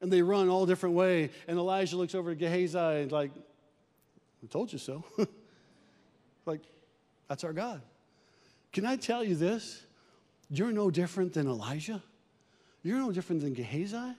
[0.00, 1.30] And they run all different way.
[1.48, 3.30] And Elijah looks over at Gehazi and like,
[4.42, 5.04] I told you so.
[6.46, 6.60] like,
[7.28, 7.80] that's our God.
[8.72, 9.82] Can I tell you this?
[10.50, 12.02] You're no different than Elijah.
[12.86, 14.14] You're no different than Gehazi.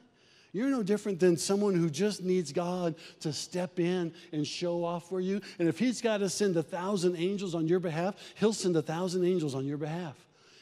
[0.52, 5.08] You're no different than someone who just needs God to step in and show off
[5.08, 5.40] for you.
[5.58, 8.82] And if He's got to send a thousand angels on your behalf, He'll send a
[8.82, 10.16] thousand angels on your behalf.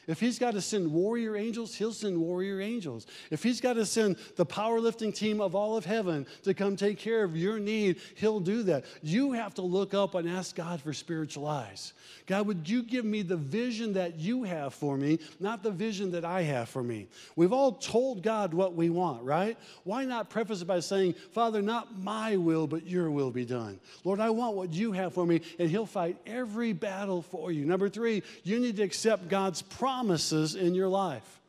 [0.08, 3.08] If he's got to send warrior angels, he'll send warrior angels.
[3.32, 7.00] If he's got to send the powerlifting team of all of heaven to come take
[7.00, 8.86] care of your need, he'll do that.
[9.02, 11.94] You have to look up and ask God for spiritual eyes.
[12.28, 16.12] God, would you give me the vision that you have for me, not the vision
[16.12, 17.08] that I have for me?
[17.36, 19.58] We've all told God what we want, right?
[19.84, 23.80] Why not preface it by saying, Father, not my will, but your will be done?
[24.04, 27.66] Lord, I want what you have for me, and he'll fight every battle for you.
[27.66, 31.40] Number three, you need to accept God's promise promises in your life.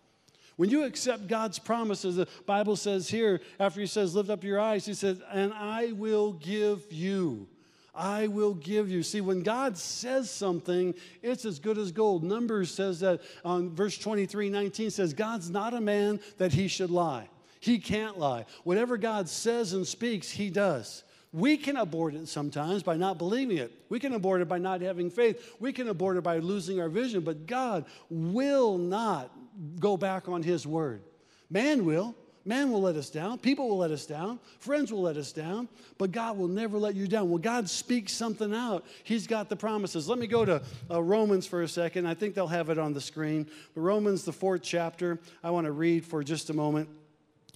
[0.55, 4.61] When you accept God's promises, the Bible says here, after he says, Lift up your
[4.61, 7.49] eyes, he says, And I will give you.
[7.93, 9.03] I will give you.
[9.03, 12.23] See, when God says something, it's as good as gold.
[12.23, 16.91] Numbers says that on verse 23 19 says, God's not a man that he should
[16.91, 17.29] lie.
[17.59, 18.47] He can't lie.
[18.63, 21.03] Whatever God says and speaks, he does.
[21.37, 23.71] We can abort it sometimes by not believing it.
[23.91, 25.55] We can abort it by not having faith.
[25.61, 27.21] We can abort it by losing our vision.
[27.21, 29.31] But God will not
[29.79, 31.03] go back on His word.
[31.51, 32.15] Man will.
[32.47, 33.37] Man will let us down.
[33.37, 34.39] People will let us down.
[34.61, 35.69] Friends will let us down.
[35.99, 37.29] But God will never let you down.
[37.29, 40.09] When God speaks something out, He's got the promises.
[40.09, 42.07] Let me go to uh, Romans for a second.
[42.07, 43.47] I think they'll have it on the screen.
[43.75, 46.89] But Romans, the fourth chapter, I want to read for just a moment.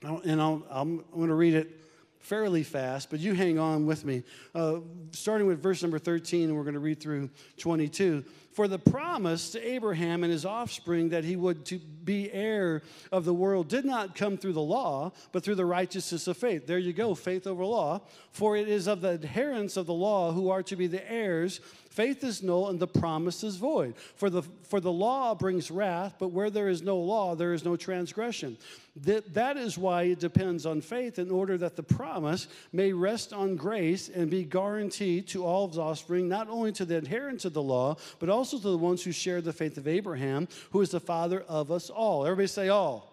[0.02, 1.79] And I'll, I'm going to read it
[2.20, 4.22] fairly fast, but you hang on with me.
[4.54, 4.76] Uh,
[5.10, 8.24] starting with verse number 13, and we're going to read through 22.
[8.52, 13.24] For the promise to Abraham and his offspring that he would to be heir of
[13.24, 16.66] the world did not come through the law, but through the righteousness of faith.
[16.66, 18.02] There you go, faith over law.
[18.32, 21.60] For it is of the adherents of the law who are to be the heirs
[22.00, 23.94] Faith is null and the promise is void.
[24.16, 27.62] For the, for the law brings wrath, but where there is no law, there is
[27.62, 28.56] no transgression.
[29.04, 33.34] That, that is why it depends on faith in order that the promise may rest
[33.34, 37.44] on grace and be guaranteed to all of his offspring, not only to the adherents
[37.44, 40.80] of the law, but also to the ones who share the faith of Abraham, who
[40.80, 42.24] is the father of us all.
[42.24, 43.09] Everybody say all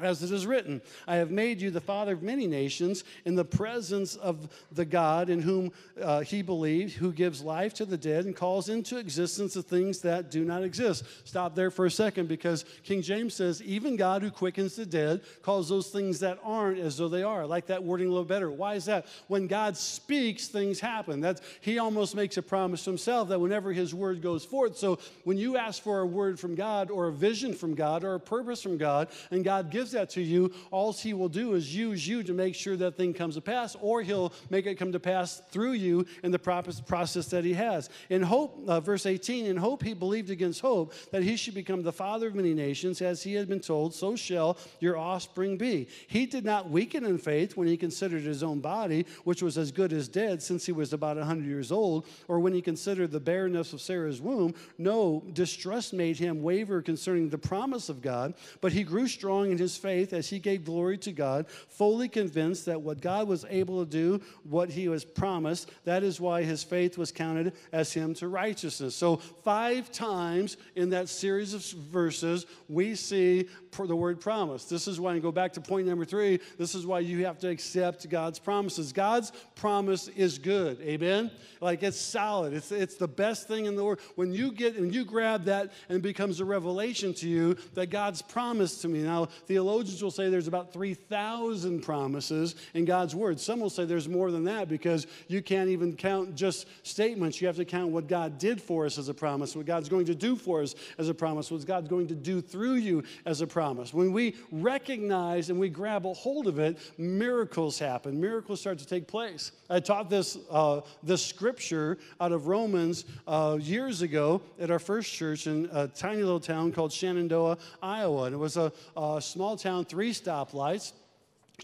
[0.00, 3.44] as it is written, I have made you the father of many nations in the
[3.44, 8.24] presence of the God in whom uh, he believed, who gives life to the dead
[8.24, 11.04] and calls into existence the things that do not exist.
[11.24, 15.22] Stop there for a second because King James says, even God who quickens the dead
[15.42, 17.42] calls those things that aren't as though they are.
[17.42, 18.50] I like that wording a little better.
[18.50, 19.06] Why is that?
[19.26, 21.20] When God speaks, things happen.
[21.20, 24.76] That's, he almost makes a promise to himself that whenever his word goes forth.
[24.76, 28.14] So when you ask for a word from God or a vision from God or
[28.14, 31.54] a purpose from God, and God gives gives that to you, all he will do
[31.54, 34.76] is use you to make sure that thing comes to pass, or he'll make it
[34.76, 37.88] come to pass through you in the process that he has.
[38.10, 41.82] In hope, uh, verse 18, in hope he believed against hope that he should become
[41.82, 45.88] the father of many nations, as he had been told, so shall your offspring be.
[46.06, 49.72] He did not weaken in faith when he considered his own body, which was as
[49.72, 53.20] good as dead since he was about 100 years old, or when he considered the
[53.20, 54.54] barrenness of Sarah's womb.
[54.76, 59.58] No, distrust made him waver concerning the promise of God, but he grew strong in
[59.58, 63.84] his faith as he gave glory to God, fully convinced that what God was able
[63.84, 68.14] to do, what he was promised, that is why his faith was counted as him
[68.14, 68.94] to righteousness.
[68.94, 73.48] So, five times in that series of verses, we see
[73.86, 74.64] the word promise.
[74.64, 77.38] This is why, and go back to point number three, this is why you have
[77.38, 78.92] to accept God's promises.
[78.92, 80.80] God's promise is good.
[80.80, 81.30] Amen?
[81.60, 82.54] Like it's solid.
[82.54, 84.00] It's, it's the best thing in the world.
[84.16, 88.22] When you get and you grab that and becomes a revelation to you that God's
[88.22, 89.02] promised to me.
[89.02, 93.38] Now, theologians will say there's about 3,000 promises in God's word.
[93.38, 97.40] Some will say there's more than that because you can't even count just statements.
[97.40, 100.06] You have to count what God did for us as a promise, what God's going
[100.06, 103.40] to do for us as a promise, what God's going to do through you as
[103.40, 103.92] a promise.
[103.92, 108.20] When we recognize and we grab a hold of it, miracles happen.
[108.20, 109.52] Miracles start to take place.
[109.68, 115.12] I taught this, uh, this scripture out of Romans uh, years ago at our first
[115.12, 118.24] church in a tiny little town called Shenandoah, Iowa.
[118.24, 120.92] And it was a, a small town, three stoplights.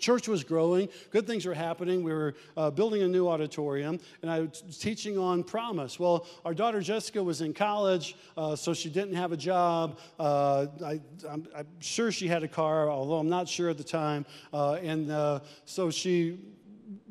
[0.01, 2.03] Church was growing, good things were happening.
[2.03, 6.01] We were uh, building a new auditorium, and I was teaching on promise.
[6.01, 10.01] Well, our daughter Jessica was in college, uh, so she didn't have a job.
[10.19, 11.47] Uh, I, am
[11.79, 14.27] sure she had a car, although I'm not sure at the time.
[14.53, 16.41] Uh, and uh, so she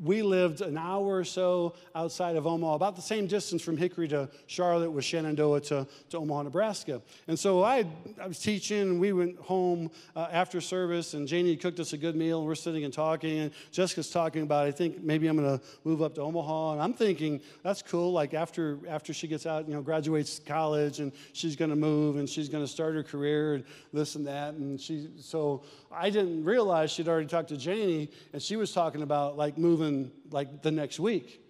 [0.04, 4.06] we lived an hour or so outside of Omaha, about the same distance from Hickory
[4.08, 7.00] to Charlotte with Shenandoah to, to Omaha, Nebraska.
[7.26, 7.86] And so I,
[8.20, 11.96] I was teaching, and we went home uh, after service, and Janie cooked us a
[11.96, 15.36] good meal, and we're sitting and talking, and Jessica's talking about, I think maybe I'm
[15.36, 19.26] going to move up to Omaha, and I'm thinking, that's cool, like after, after she
[19.26, 22.70] gets out, you know, graduates college, and she's going to move, and she's going to
[22.70, 25.62] start her career, and this and that, and she, so
[25.96, 30.10] I didn't realize she'd already talked to Janie, and she was talking about like moving
[30.30, 31.44] like the next week.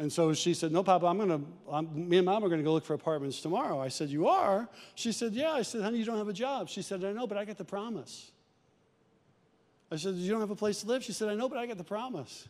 [0.00, 2.72] And so she said, No, Papa, I'm going to, me and Mom are to go
[2.72, 3.78] look for apartments tomorrow.
[3.78, 4.66] I said, You are?
[4.94, 5.52] She said, Yeah.
[5.52, 6.70] I said, Honey, you don't have a job.
[6.70, 8.30] She said, I know, but I got the promise.
[9.92, 11.04] I said, You don't have a place to live?
[11.04, 12.48] She said, I know, but I got the promise.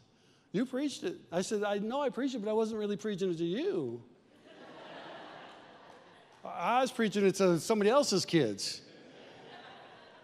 [0.52, 1.16] You preached it.
[1.32, 4.00] I said, I know I preached it, but I wasn't really preaching it to you.
[6.44, 8.80] I was preaching it to somebody else's kids.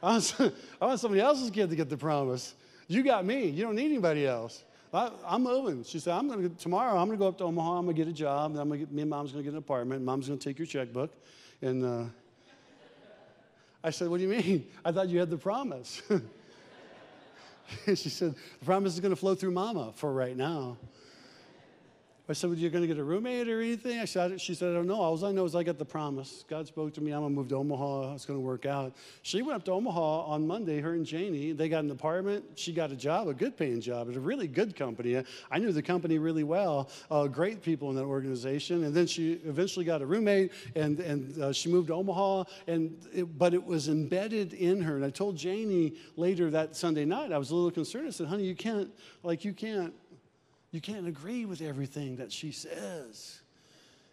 [0.02, 0.34] I want,
[0.80, 2.54] I want somebody else's kid to get the promise.
[2.88, 3.48] You got me.
[3.48, 4.64] You don't need anybody else.
[4.92, 5.84] I, am moving.
[5.84, 7.78] She said, I'm going to, tomorrow, I'm going to go up to Omaha.
[7.78, 8.52] I'm going to get a job.
[8.52, 10.02] And I'm gonna get, me and mom's going to get an apartment.
[10.02, 11.12] Mom's going to take your checkbook.
[11.60, 12.04] And uh,
[13.82, 14.66] I said, What do you mean?
[14.84, 16.02] I thought you had the promise.
[17.86, 20.76] she said, The promise is going to flow through mama for right now.
[22.28, 24.00] I said, well, you're going to get a roommate or anything?
[24.00, 25.00] I said, she said, I don't know.
[25.00, 26.44] All I know is I got the promise.
[26.48, 27.12] God spoke to me.
[27.12, 28.14] I'm going to move to Omaha.
[28.14, 28.96] It's going to work out.
[29.22, 31.52] She went up to Omaha on Monday, her and Janie.
[31.52, 32.44] They got an apartment.
[32.56, 35.22] She got a job, a good paying job at a really good company.
[35.52, 36.90] I knew the company really well.
[37.12, 38.82] Uh, great people in that organization.
[38.82, 42.42] And then she eventually got a roommate and, and uh, she moved to Omaha.
[42.66, 44.96] And it, but it was embedded in her.
[44.96, 48.08] And I told Janie later that Sunday night, I was a little concerned.
[48.08, 48.90] I said, honey, you can't,
[49.22, 49.94] like, you can't
[50.76, 53.40] you can't agree with everything that she says.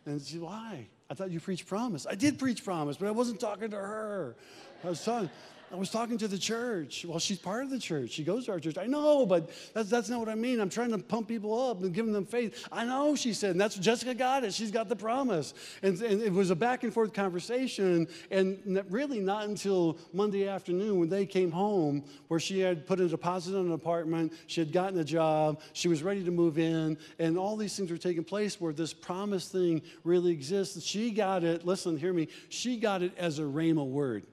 [0.05, 0.87] And she, why?
[1.09, 2.07] I thought you preached promise.
[2.09, 4.35] I did preach promise, but I wasn't talking to her.
[4.81, 5.29] I was talking.
[5.73, 7.03] I was talking to the church.
[7.03, 8.11] Well, she's part of the church.
[8.11, 8.77] She goes to our church.
[8.77, 10.59] I know, but that's, that's not what I mean.
[10.59, 12.67] I'm trying to pump people up and give them faith.
[12.71, 13.51] I know, she said.
[13.51, 14.53] And that's Jessica got it.
[14.53, 15.55] She's got the promise.
[15.81, 18.07] And, and it was a back and forth conversation.
[18.29, 23.07] And really not until Monday afternoon when they came home, where she had put a
[23.07, 26.99] deposit on an apartment, she had gotten a job, she was ready to move in,
[27.17, 30.83] and all these things were taking place where this promise thing really exists.
[30.83, 34.27] She got it, listen, hear me, she got it as a rhema word.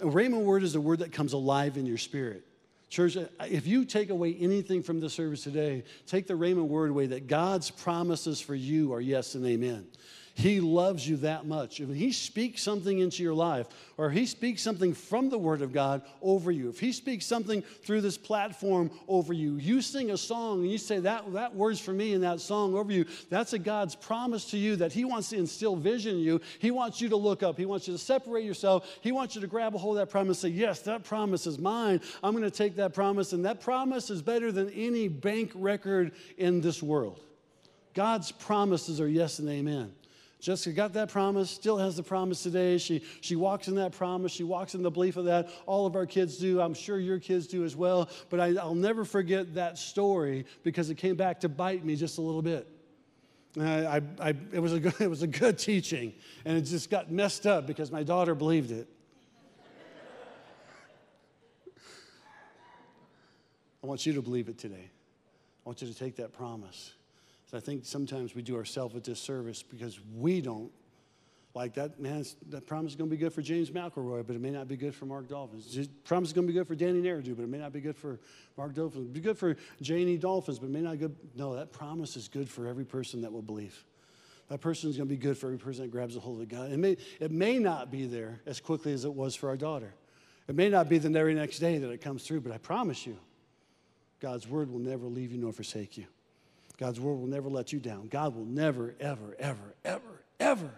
[0.00, 2.44] A rhema word is a word that comes alive in your spirit.
[2.88, 7.06] Church, if you take away anything from the service today, take the rhema word away
[7.06, 9.86] that God's promises for you are yes and amen.
[10.36, 11.80] He loves you that much.
[11.80, 15.72] If He speaks something into your life, or He speaks something from the Word of
[15.72, 20.16] God over you, if He speaks something through this platform over you, you sing a
[20.18, 23.54] song and you say, That, that word's for me in that song over you, that's
[23.54, 26.42] a God's promise to you that He wants to instill vision in you.
[26.58, 27.56] He wants you to look up.
[27.56, 28.98] He wants you to separate yourself.
[29.00, 31.46] He wants you to grab a hold of that promise and say, Yes, that promise
[31.46, 32.02] is mine.
[32.22, 36.12] I'm going to take that promise, and that promise is better than any bank record
[36.36, 37.22] in this world.
[37.94, 39.94] God's promises are yes and amen.
[40.40, 42.78] Jessica got that promise, still has the promise today.
[42.78, 44.32] She, she walks in that promise.
[44.32, 45.48] She walks in the belief of that.
[45.64, 46.60] All of our kids do.
[46.60, 48.10] I'm sure your kids do as well.
[48.28, 52.18] But I, I'll never forget that story because it came back to bite me just
[52.18, 52.68] a little bit.
[53.58, 56.12] I, I, it, was a good, it was a good teaching,
[56.44, 58.88] and it just got messed up because my daughter believed it.
[63.82, 64.90] I want you to believe it today.
[65.64, 66.92] I want you to take that promise.
[67.50, 70.72] So I think sometimes we do ourselves a disservice because we don't
[71.56, 74.42] Like that, man, that promise is going to be good for James McElroy, but it
[74.42, 75.88] may not be good for Mark Dolphins.
[76.04, 77.96] Promise is going to be good for Danny Naradu, but it may not be good
[77.96, 78.20] for
[78.58, 79.08] Mark Dolphins.
[79.08, 81.16] Be good for Janie Dolphins, but it may not be good.
[81.34, 83.86] No, that promise is good for every person that will believe.
[84.50, 86.48] That person is going to be good for every person that grabs a hold of
[86.50, 86.72] God.
[86.72, 89.94] It may, it may not be there as quickly as it was for our daughter.
[90.48, 93.06] It may not be the very next day that it comes through, but I promise
[93.06, 93.16] you,
[94.20, 96.04] God's word will never leave you nor forsake you.
[96.78, 98.08] God's word will never let you down.
[98.08, 100.70] God will never, ever, ever, ever, ever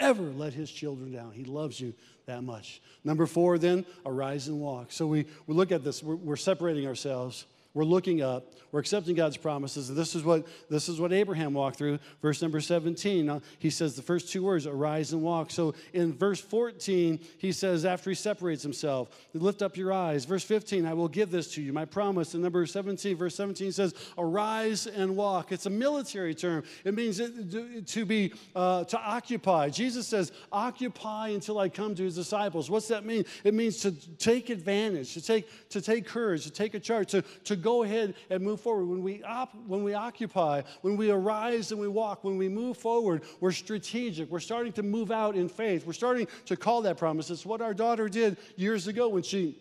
[0.00, 1.32] ever let his children down.
[1.32, 1.94] He loves you
[2.26, 2.80] that much.
[3.04, 4.90] Number four, then, arise and walk.
[4.90, 8.52] So we, we look at this, we're, we're separating ourselves we're looking up.
[8.72, 9.92] We're accepting God's promises.
[9.92, 11.98] This is what, this is what Abraham walked through.
[12.22, 15.50] Verse number 17, uh, he says the first two words, arise and walk.
[15.50, 20.24] So in verse 14, he says, after he separates himself, lift up your eyes.
[20.24, 22.34] Verse 15, I will give this to you, my promise.
[22.34, 25.50] And number 17, verse 17 says, arise and walk.
[25.52, 26.64] It's a military term.
[26.84, 29.68] It means to be, uh, to occupy.
[29.70, 32.70] Jesus says, occupy until I come to his disciples.
[32.70, 33.24] What's that mean?
[33.42, 37.22] It means to take advantage, to take, to take courage, to take a charge, to,
[37.44, 38.86] to go ahead and move forward.
[38.86, 42.76] When we, op- when we occupy, when we arise and we walk, when we move
[42.76, 44.30] forward, we're strategic.
[44.30, 45.86] We're starting to move out in faith.
[45.86, 47.30] We're starting to call that promise.
[47.30, 49.58] It's what our daughter did years ago when she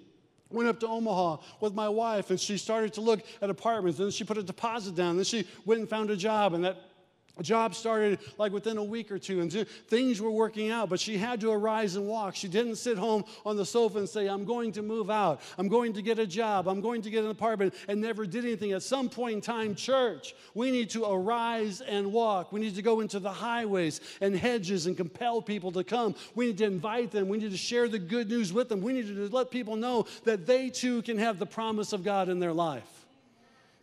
[0.49, 3.99] went up to Omaha with my wife and she started to look at apartments.
[3.99, 5.15] Then she put a deposit down.
[5.15, 6.77] Then she went and found a job, and that
[7.41, 9.51] job started like within a week or two, and
[9.87, 12.35] things were working out, but she had to arise and walk.
[12.35, 15.67] She didn't sit home on the sofa and say, I'm going to move out, I'm
[15.67, 18.71] going to get a job, I'm going to get an apartment, and never did anything.
[18.73, 22.51] At some point in time, church, we need to arise and walk.
[22.51, 26.15] We need to go into the highways and hedges and compel people to come.
[26.35, 28.81] We need to invite them, we need to share the good news with them.
[28.81, 32.29] We need to let people know that they too can have the promise of God
[32.29, 32.98] in their life.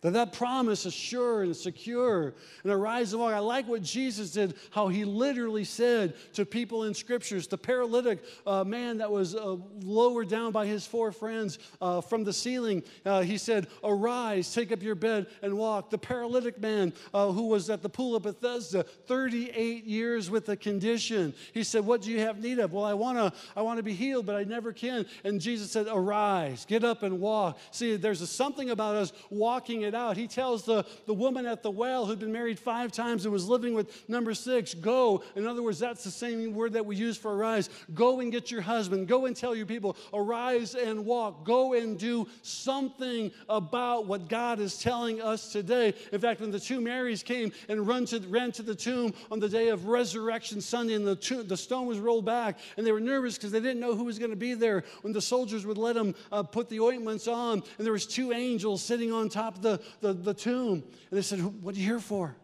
[0.01, 3.33] That that promise is sure and secure and arise and walk.
[3.33, 8.23] I like what Jesus did, how he literally said to people in scriptures, the paralytic
[8.45, 12.83] uh, man that was uh, lowered down by his four friends uh, from the ceiling,
[13.07, 15.89] uh, he said, Arise, take up your bed and walk.
[15.89, 20.55] The paralytic man uh, who was at the pool of Bethesda, 38 years with a
[20.55, 22.71] condition, he said, What do you have need of?
[22.71, 25.07] Well, I want to I wanna be healed, but I never can.
[25.23, 27.57] And Jesus said, Arise, get up and walk.
[27.71, 30.17] See, there's a, something about us walking it out.
[30.17, 33.47] He tells the, the woman at the well who'd been married five times and was
[33.47, 35.23] living with number six, go.
[35.35, 37.69] In other words, that's the same word that we use for arise.
[37.93, 39.07] Go and get your husband.
[39.07, 41.45] Go and tell your people, arise and walk.
[41.45, 45.93] Go and do something about what God is telling us today.
[46.11, 49.39] In fact, when the two Marys came and run to, ran to the tomb on
[49.39, 52.91] the day of Resurrection Sunday and the, tomb, the stone was rolled back, and they
[52.91, 55.65] were nervous because they didn't know who was going to be there when the soldiers
[55.65, 59.29] would let them uh, put the ointments on, and there was two angels sitting on
[59.29, 60.83] top of the, the, the, tomb.
[61.09, 62.35] And they said, What are you here for?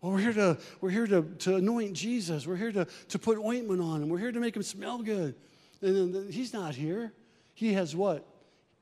[0.00, 2.46] Well, we're here to, we're here to, to anoint Jesus.
[2.46, 4.08] We're here to, to put ointment on him.
[4.08, 5.34] We're here to make him smell good.
[5.80, 7.12] And he's not here.
[7.54, 8.26] He has what?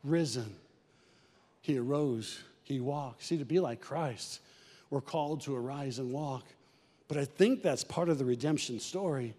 [0.02, 0.56] Risen.
[1.60, 2.42] He arose.
[2.64, 3.22] He walked.
[3.22, 4.40] See, to be like Christ,
[4.90, 6.44] we're called to arise and walk.
[7.08, 9.34] But I think that's part of the redemption story.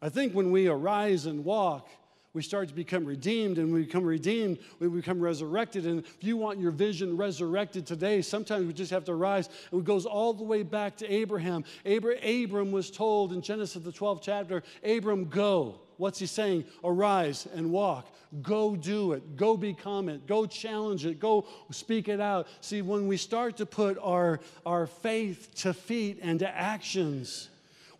[0.00, 1.88] I think when we arise and walk,
[2.34, 5.84] we start to become redeemed, and we become redeemed, we become resurrected.
[5.84, 9.50] And if you want your vision resurrected today, sometimes we just have to rise.
[9.70, 11.64] And it goes all the way back to Abraham.
[11.84, 15.80] Abra- Abram was told in Genesis, the 12th chapter, Abram, go.
[15.98, 16.64] What's he saying?
[16.82, 18.08] Arise and walk.
[18.40, 19.36] Go do it.
[19.36, 20.26] Go become it.
[20.26, 21.20] Go challenge it.
[21.20, 22.46] Go speak it out.
[22.62, 27.50] See, when we start to put our, our faith to feet and to actions,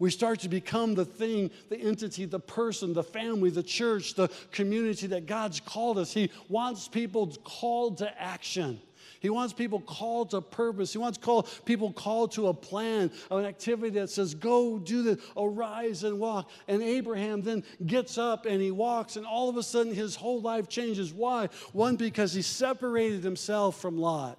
[0.02, 4.28] we start to become the thing, the entity, the person, the family, the church, the
[4.50, 6.12] community that God's called us.
[6.12, 8.80] He wants people called to action.
[9.20, 10.90] He wants people called to purpose.
[10.90, 15.24] He wants call, people called to a plan, an activity that says, Go do this,
[15.36, 16.50] arise and walk.
[16.66, 20.40] And Abraham then gets up and he walks, and all of a sudden his whole
[20.40, 21.12] life changes.
[21.12, 21.48] Why?
[21.72, 24.36] One, because he separated himself from Lot.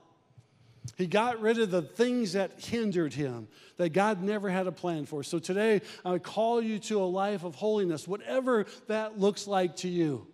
[0.98, 5.06] He got rid of the things that hindered him, that God never had a plan
[5.06, 5.24] for.
[5.24, 9.90] So today, I call you to a life of holiness, whatever that looks like to
[9.90, 10.28] you.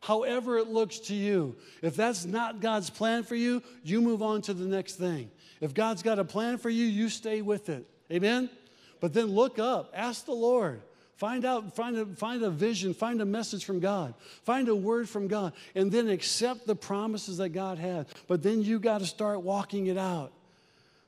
[0.00, 1.56] However, it looks to you.
[1.82, 5.30] If that's not God's plan for you, you move on to the next thing.
[5.60, 7.86] If God's got a plan for you, you stay with it.
[8.10, 8.48] Amen?
[9.00, 10.80] But then look up, ask the Lord,
[11.20, 15.06] Find out, find a, find a vision, find a message from God, find a word
[15.06, 18.06] from God, and then accept the promises that God had.
[18.26, 20.32] But then you got to start walking it out.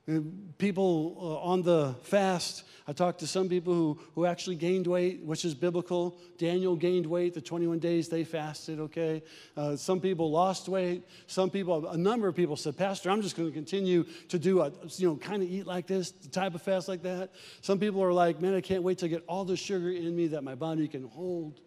[0.09, 0.21] Uh,
[0.59, 5.21] People uh, on the fast, I talked to some people who, who actually gained weight,
[5.25, 6.19] which is biblical.
[6.39, 9.23] Daniel gained weight the 21 days they fasted, okay?
[9.57, 11.05] Uh, some people lost weight.
[11.27, 14.61] Some people, a number of people said, Pastor, I'm just going to continue to do
[14.61, 17.31] a, you know, kind of eat like this, type of fast like that.
[17.61, 20.29] Some people are like, man, I can't wait to get all the sugar in me
[20.29, 21.61] that my body can hold.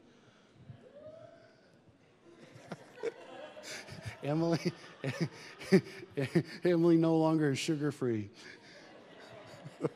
[4.23, 4.71] Emily,
[6.63, 8.29] Emily no longer is sugar free.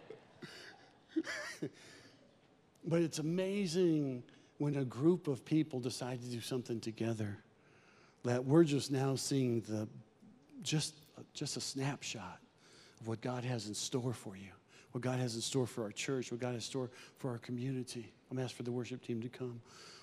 [2.86, 4.24] but it's amazing
[4.57, 7.38] when a group of people decide to do something together
[8.24, 9.88] that we're just now seeing the
[10.62, 10.93] just
[11.34, 12.39] just a snapshot
[12.99, 14.51] of what God has in store for you,
[14.91, 17.38] what God has in store for our church, what God has in store for our
[17.38, 18.12] community.
[18.30, 19.62] I'm asked for the worship team to come.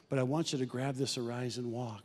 [0.09, 2.05] But I want you to grab this horizon walk.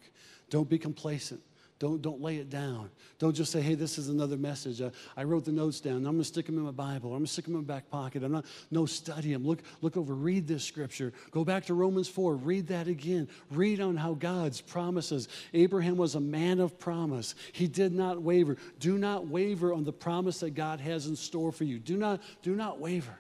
[0.49, 1.41] Don't be complacent.
[1.82, 2.91] Don't, don't lay it down.
[3.17, 4.84] Don't just say, hey, this is another message.
[5.17, 5.95] I wrote the notes down.
[5.95, 7.09] I'm going to stick them in my Bible.
[7.09, 8.21] I'm going to stick them in my back pocket.
[8.21, 9.43] I'm not, no, study them.
[9.43, 11.11] Look, look over, read this scripture.
[11.32, 12.36] Go back to Romans 4.
[12.36, 13.27] Read that again.
[13.49, 15.27] Read on how God's promises.
[15.55, 17.34] Abraham was a man of promise.
[17.51, 18.57] He did not waver.
[18.79, 21.79] Do not waver on the promise that God has in store for you.
[21.79, 23.17] Do not, do not waver.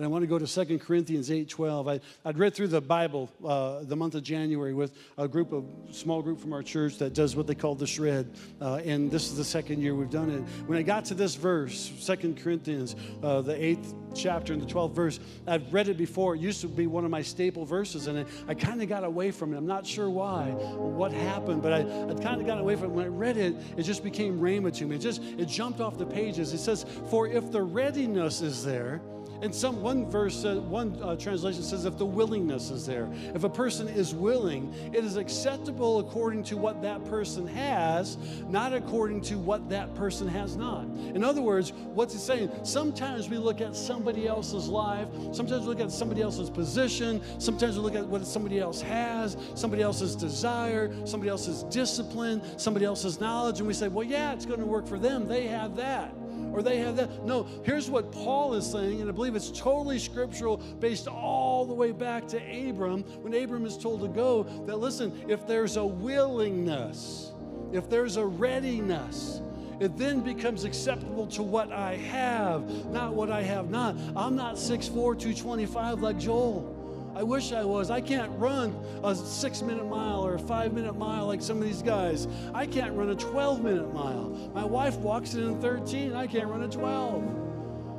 [0.00, 2.00] And I want to go to 2 Corinthians 8.12.
[2.00, 5.66] I, I'd read through the Bible uh, the month of January with a group of,
[5.90, 8.34] small group from our church that does what they call the shred.
[8.62, 10.40] Uh, and this is the second year we've done it.
[10.66, 14.94] When I got to this verse, 2 Corinthians, uh, the 8th chapter and the 12th
[14.94, 16.34] verse, I've read it before.
[16.34, 19.04] It used to be one of my staple verses, and I, I kind of got
[19.04, 19.58] away from it.
[19.58, 22.92] I'm not sure why, what happened, but I, I kind of got away from it.
[22.92, 24.96] When I read it, it just became rhema to me.
[24.96, 26.54] It just, it jumped off the pages.
[26.54, 29.02] It says, for if the readiness is there,
[29.42, 33.44] and some one verse, uh, one uh, translation says, if the willingness is there, if
[33.44, 38.18] a person is willing, it is acceptable according to what that person has,
[38.48, 40.84] not according to what that person has not.
[41.14, 42.50] In other words, what's it saying?
[42.64, 47.76] Sometimes we look at somebody else's life, sometimes we look at somebody else's position, sometimes
[47.76, 53.20] we look at what somebody else has, somebody else's desire, somebody else's discipline, somebody else's
[53.20, 55.26] knowledge, and we say, well, yeah, it's going to work for them.
[55.26, 56.12] They have that
[56.52, 57.24] or they have that.
[57.24, 61.74] No, here's what Paul is saying, and I believe it's totally scriptural, based all the
[61.74, 65.84] way back to Abram, when Abram is told to go, that listen, if there's a
[65.84, 67.32] willingness,
[67.72, 69.40] if there's a readiness,
[69.80, 73.96] it then becomes acceptable to what I have, not what I have not.
[74.14, 76.76] I'm not 6'4, 225 like Joel.
[77.20, 77.90] I wish I was.
[77.90, 81.64] I can't run a six minute mile or a five minute mile like some of
[81.64, 82.26] these guys.
[82.54, 84.30] I can't run a 12 minute mile.
[84.54, 86.14] My wife walks it in 13.
[86.14, 87.22] I can't run a 12.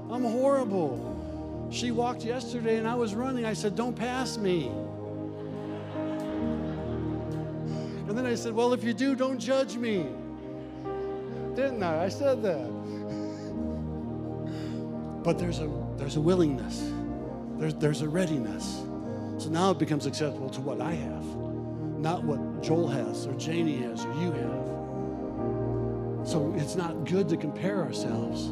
[0.09, 1.69] I'm horrible.
[1.69, 3.45] She walked yesterday and I was running.
[3.45, 4.69] I said, Don't pass me.
[8.07, 10.07] And then I said, Well, if you do, don't judge me.
[11.53, 12.05] Didn't I?
[12.05, 12.71] I said that.
[15.23, 16.91] But there's a, there's a willingness,
[17.59, 18.81] there's, there's a readiness.
[19.41, 21.25] So now it becomes acceptable to what I have,
[21.97, 24.67] not what Joel has or Janie has or you have.
[26.27, 28.49] So it's not good to compare ourselves.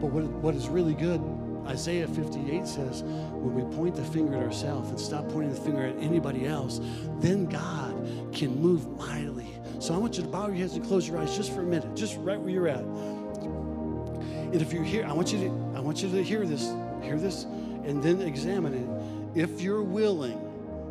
[0.00, 1.22] But what, what is really good,
[1.68, 5.86] Isaiah 58 says, when we point the finger at ourselves and stop pointing the finger
[5.86, 6.80] at anybody else,
[7.20, 7.94] then God
[8.32, 9.54] can move mightily.
[9.78, 11.64] So I want you to bow your heads and close your eyes just for a
[11.64, 12.82] minute, just right where you're at.
[12.82, 16.72] And if you're here, I want you to, I want you to hear this,
[17.04, 18.97] hear this, and then examine it
[19.34, 20.38] if you're willing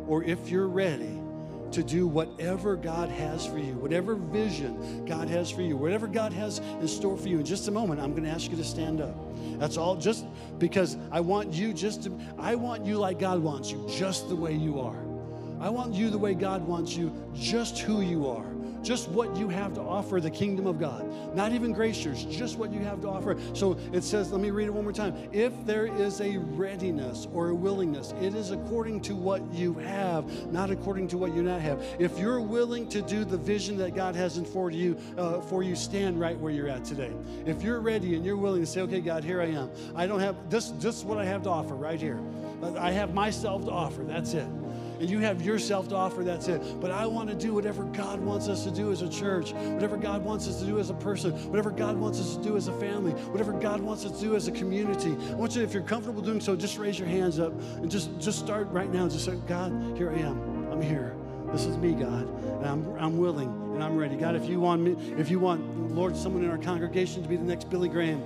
[0.06, 1.20] or if you're ready
[1.72, 6.32] to do whatever God has for you, whatever vision God has for you, whatever God
[6.32, 7.38] has in store for you.
[7.40, 9.14] In just a moment, I'm going to ask you to stand up.
[9.58, 10.24] That's all, just
[10.58, 14.36] because I want you just to, I want you like God wants you, just the
[14.36, 14.96] way you are.
[15.60, 19.48] I want you the way God wants you, just who you are just what you
[19.48, 21.06] have to offer the kingdom of God.
[21.34, 23.36] Not even grace church, just what you have to offer.
[23.54, 25.28] So it says, let me read it one more time.
[25.32, 30.52] If there is a readiness or a willingness, it is according to what you have,
[30.52, 31.82] not according to what you not have.
[31.98, 35.62] If you're willing to do the vision that God has in for you, uh, for
[35.62, 37.12] you, stand right where you're at today.
[37.46, 39.70] If you're ready and you're willing to say, okay, God, here I am.
[39.94, 42.20] I don't have this, this is what I have to offer right here.
[42.78, 44.02] I have myself to offer.
[44.02, 44.48] That's it
[45.00, 46.62] and you have yourself to offer, that's it.
[46.80, 49.96] But I want to do whatever God wants us to do as a church, whatever
[49.96, 52.68] God wants us to do as a person, whatever God wants us to do as
[52.68, 55.16] a family, whatever God wants us to do as a community.
[55.30, 58.18] I want you, if you're comfortable doing so, just raise your hands up and just,
[58.18, 59.08] just start right now.
[59.08, 60.70] Just say, God, here I am.
[60.72, 61.14] I'm here.
[61.52, 64.16] This is me, God, and I'm, I'm willing and I'm ready.
[64.16, 67.36] God, if you want me, if you want, Lord, someone in our congregation to be
[67.36, 68.20] the next Billy Graham,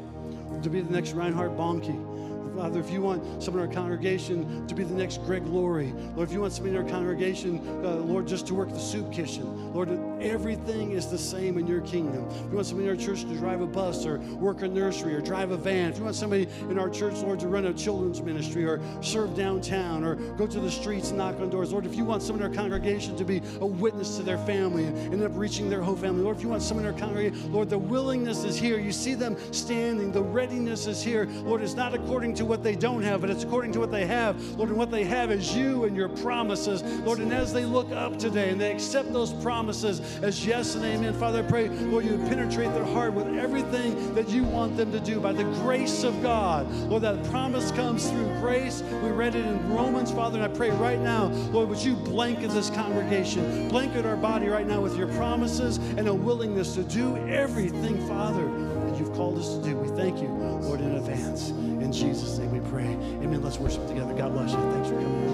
[0.62, 2.11] to be the next Reinhard Bonnke,
[2.56, 6.28] Father, if you want someone in our congregation to be the next Greg Laurie, Lord,
[6.28, 9.72] if you want somebody in our congregation, uh, Lord, just to work the soup kitchen,
[9.72, 9.88] Lord,
[10.22, 12.26] everything is the same in your kingdom.
[12.30, 15.14] If you want somebody in our church to drive a bus or work a nursery
[15.14, 17.74] or drive a van, if you want somebody in our church, Lord, to run a
[17.74, 21.86] children's ministry or serve downtown or go to the streets and knock on doors, Lord,
[21.86, 24.96] if you want someone in our congregation to be a witness to their family and
[25.12, 27.68] end up reaching their whole family, Lord, if you want someone in our congregation, Lord,
[27.68, 28.78] the willingness is here.
[28.78, 31.26] You see them standing, the readiness is here.
[31.44, 34.06] Lord, it's not according to what they don't have, but it's according to what they
[34.06, 34.40] have.
[34.56, 36.82] Lord, and what they have is you and your promises.
[37.00, 40.84] Lord, and as they look up today and they accept those promises as yes and
[40.84, 44.76] amen, Father, I pray, Lord, you would penetrate their heart with everything that you want
[44.76, 46.70] them to do by the grace of God.
[46.88, 48.82] Lord, that promise comes through grace.
[49.02, 52.50] We read it in Romans, Father, and I pray right now, Lord, would you blanket
[52.50, 57.16] this congregation, blanket our body right now with your promises and a willingness to do
[57.28, 58.44] everything, Father,
[58.86, 59.76] that you've called us to do.
[59.76, 61.50] We thank you, Lord, in advance.
[61.50, 62.84] In Jesus' name we pray.
[62.84, 63.42] Amen.
[63.42, 64.14] Let's worship together.
[64.14, 64.72] God bless you.
[64.72, 65.31] Thanks for coming.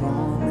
[0.00, 0.47] Its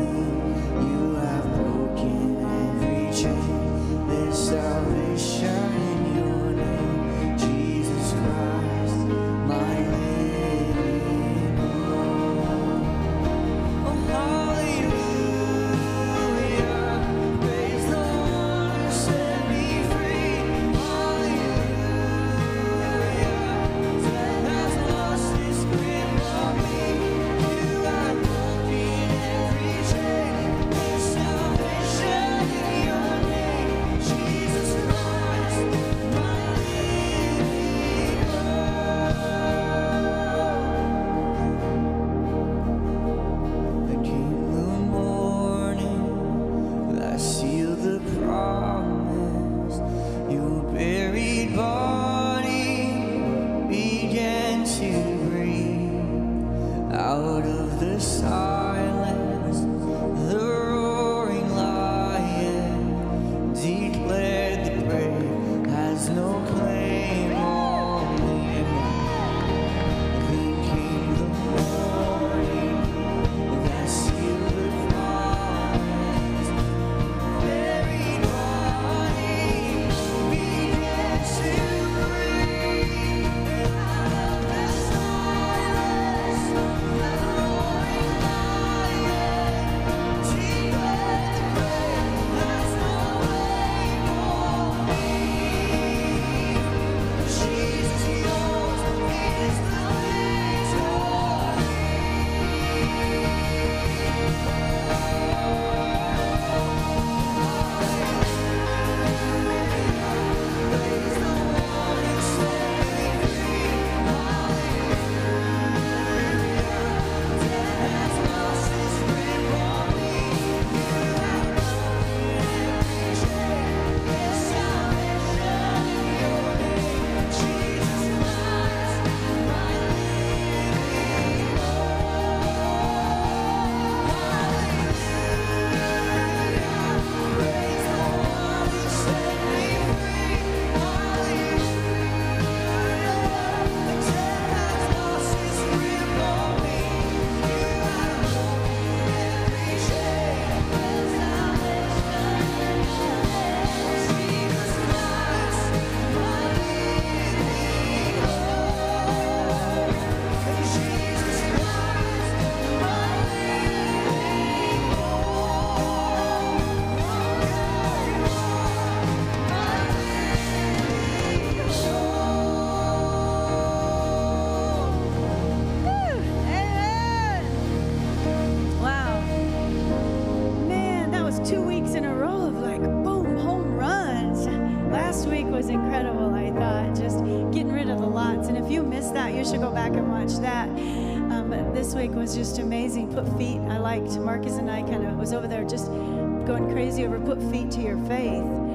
[185.49, 187.19] was incredible, I thought, just
[187.53, 188.47] getting rid of the lots.
[188.47, 190.67] And if you missed that, you should go back and watch that.
[190.69, 193.13] Um, but this week was just amazing.
[193.13, 194.17] Put feet, I liked.
[194.19, 197.81] Marcus and I kind of was over there just going crazy over put feet to
[197.81, 198.66] your faith.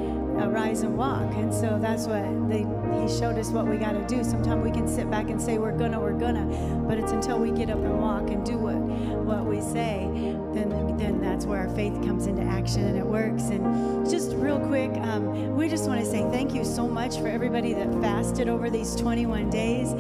[0.43, 2.67] Uh, rise and walk, and so that's what they,
[3.01, 4.25] he showed us what we got to do.
[4.25, 6.45] Sometimes we can sit back and say we're gonna, we're gonna,
[6.89, 10.09] but it's until we get up and walk and do what what we say,
[10.53, 13.45] then then that's where our faith comes into action and it works.
[13.45, 17.29] And just real quick, um, we just want to say thank you so much for
[17.29, 19.93] everybody that fasted over these 21 days.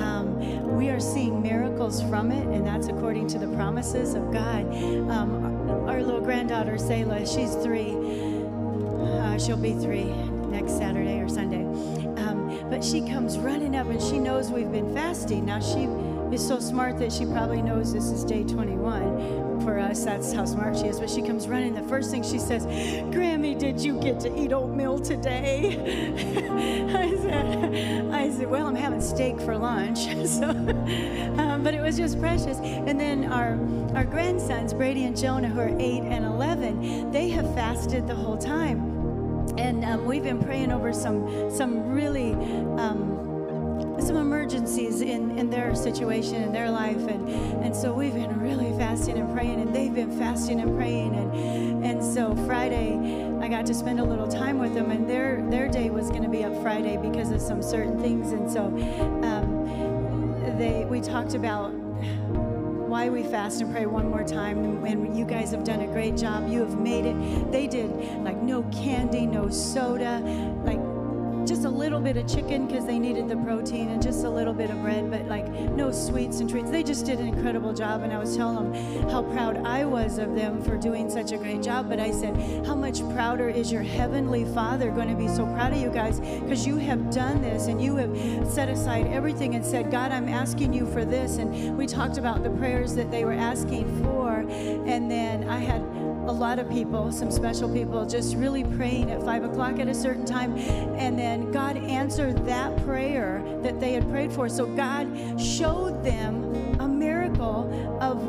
[0.00, 4.66] Um, we are seeing miracles from it, and that's according to the promises of God.
[4.74, 8.33] Um, our, our little granddaughter, Selah, she's three.
[9.34, 10.04] Uh, she'll be three
[10.48, 11.64] next Saturday or Sunday.
[12.22, 15.46] Um, but she comes running up and she knows we've been fasting.
[15.46, 15.88] Now, she
[16.32, 19.60] is so smart that she probably knows this is day 21.
[19.62, 21.00] For us, that's how smart she is.
[21.00, 21.74] But she comes running.
[21.74, 22.64] The first thing she says,
[23.12, 25.78] Grammy, did you get to eat oatmeal today?
[26.94, 29.98] I said, I said, well, I'm having steak for lunch.
[30.28, 32.58] so, um, but it was just precious.
[32.58, 33.58] And then our,
[33.96, 38.38] our grandsons, Brady and Jonah, who are 8 and 11, they have fasted the whole
[38.38, 38.93] time
[39.64, 42.32] and um, we've been praying over some some really
[42.78, 43.14] um,
[43.98, 47.06] some emergencies in, in their situation in their life.
[47.06, 47.28] And
[47.64, 51.14] and so we've been really fasting and praying and they've been fasting and praying.
[51.14, 52.98] And and so Friday
[53.40, 56.22] I got to spend a little time with them and their their day was going
[56.22, 58.32] to be up Friday because of some certain things.
[58.32, 58.66] And so
[59.24, 61.73] um, they we talked about
[62.94, 64.84] why we fast and pray one more time.
[64.84, 66.48] And you guys have done a great job.
[66.48, 67.50] You have made it.
[67.50, 67.90] They did
[68.22, 70.20] like no candy, no soda,
[70.64, 70.78] like
[71.46, 74.54] just a little bit of chicken because they needed the protein and just a little
[74.54, 76.70] bit of bread, but like no sweets and treats.
[76.70, 78.02] They just did an incredible job.
[78.02, 81.36] And I was telling them how proud I was of them for doing such a
[81.36, 81.88] great job.
[81.88, 85.72] But I said, How much prouder is your heavenly Father going to be so proud
[85.72, 89.64] of you guys because you have done this and you have set aside everything and
[89.64, 91.38] said, God, I'm asking you for this.
[91.38, 94.46] And we talked about the prayers that they were asking for.
[94.48, 95.82] And then I had
[96.26, 99.94] a lot of people, some special people, just really praying at five o'clock at a
[99.94, 100.56] certain time.
[100.96, 104.48] And then God answered that prayer that they had prayed for.
[104.48, 108.22] So God showed them a miracle of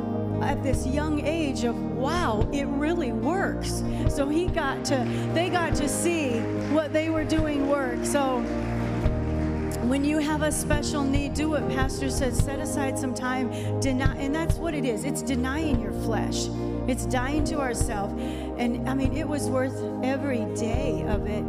[0.44, 4.96] at this young age of wow it really works so he got to
[5.34, 6.40] they got to see
[6.74, 8.44] what they were doing work so
[9.88, 14.16] when you have a special need, do what Pastor said Set aside some time, deny,
[14.18, 15.04] and that's what it is.
[15.04, 16.48] It's denying your flesh.
[16.88, 18.14] It's dying to ourselves.
[18.58, 21.44] And I mean, it was worth every day of it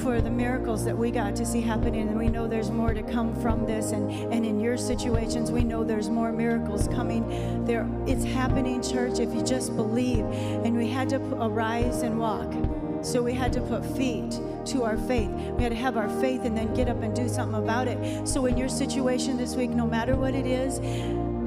[0.00, 2.08] for the miracles that we got to see happening.
[2.08, 3.92] And we know there's more to come from this.
[3.92, 7.64] And, and in your situations, we know there's more miracles coming.
[7.64, 10.24] There, it's happening, church, if you just believe.
[10.64, 12.52] And we had to arise and walk.
[13.02, 15.30] So we had to put feet to our faith.
[15.30, 18.28] We had to have our faith and then get up and do something about it.
[18.28, 20.78] So in your situation this week, no matter what it is,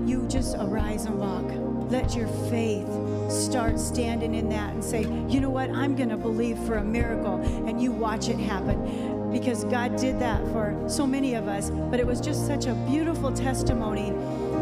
[0.10, 1.46] you just arise and walk.
[1.90, 2.88] Let your faith
[3.30, 6.84] start standing in that and say, you know what, I'm going to believe for a
[6.84, 7.36] miracle,
[7.68, 9.32] and you watch it happen.
[9.32, 12.74] Because God did that for so many of us, but it was just such a
[12.90, 14.12] beautiful testimony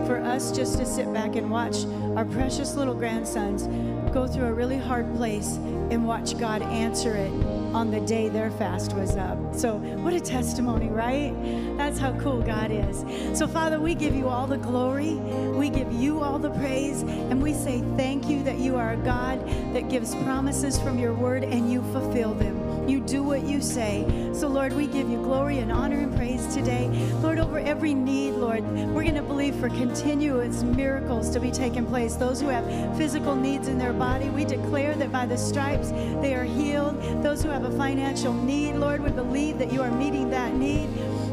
[0.08, 1.86] for us just to sit back and watch
[2.16, 3.68] our precious little grandsons
[4.14, 5.58] go through a really hard place
[5.94, 7.32] and watch God answer it
[7.76, 9.38] on the day their fast was up.
[9.54, 11.34] So, what a testimony, right?
[11.78, 13.06] That's how cool God is.
[13.38, 17.42] So, Father, we give you all the glory, we give you all the praise, and
[17.42, 21.44] we say thank you that you are a God that gives promises from your word
[21.44, 22.73] and you fulfill them.
[22.88, 24.06] You do what you say.
[24.34, 26.90] So, Lord, we give you glory and honor and praise today.
[27.22, 31.86] Lord, over every need, Lord, we're going to believe for continuous miracles to be taking
[31.86, 32.16] place.
[32.16, 32.66] Those who have
[32.98, 37.02] physical needs in their body, we declare that by the stripes they are healed.
[37.24, 40.90] Those who have a financial need, Lord, we believe that you are meeting that need.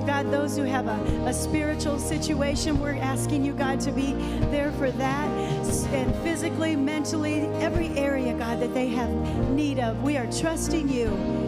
[0.07, 4.13] God, those who have a, a spiritual situation, we're asking you, God, to be
[4.51, 5.29] there for that.
[5.93, 9.11] And physically, mentally, every area, God, that they have
[9.51, 11.40] need of, we are trusting you.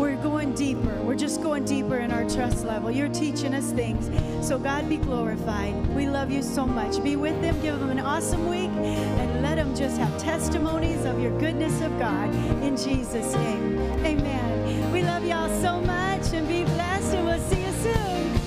[0.00, 0.94] We're going deeper.
[1.02, 2.90] We're just going deeper in our trust level.
[2.90, 4.08] You're teaching us things.
[4.44, 5.74] So, God, be glorified.
[5.94, 7.04] We love you so much.
[7.04, 7.60] Be with them.
[7.60, 8.70] Give them an awesome week.
[8.70, 12.34] And let them just have testimonies of your goodness of God.
[12.64, 13.78] In Jesus' name.
[14.02, 14.90] Amen.
[14.90, 16.32] We love y'all so much.
[16.32, 17.12] And be blessed.
[17.16, 18.40] And we'll see you soon.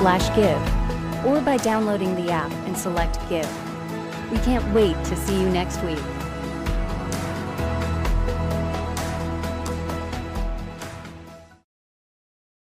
[0.00, 0.83] slash give
[1.24, 3.50] or by downloading the app and select give.
[4.30, 6.23] We can't wait to see you next week.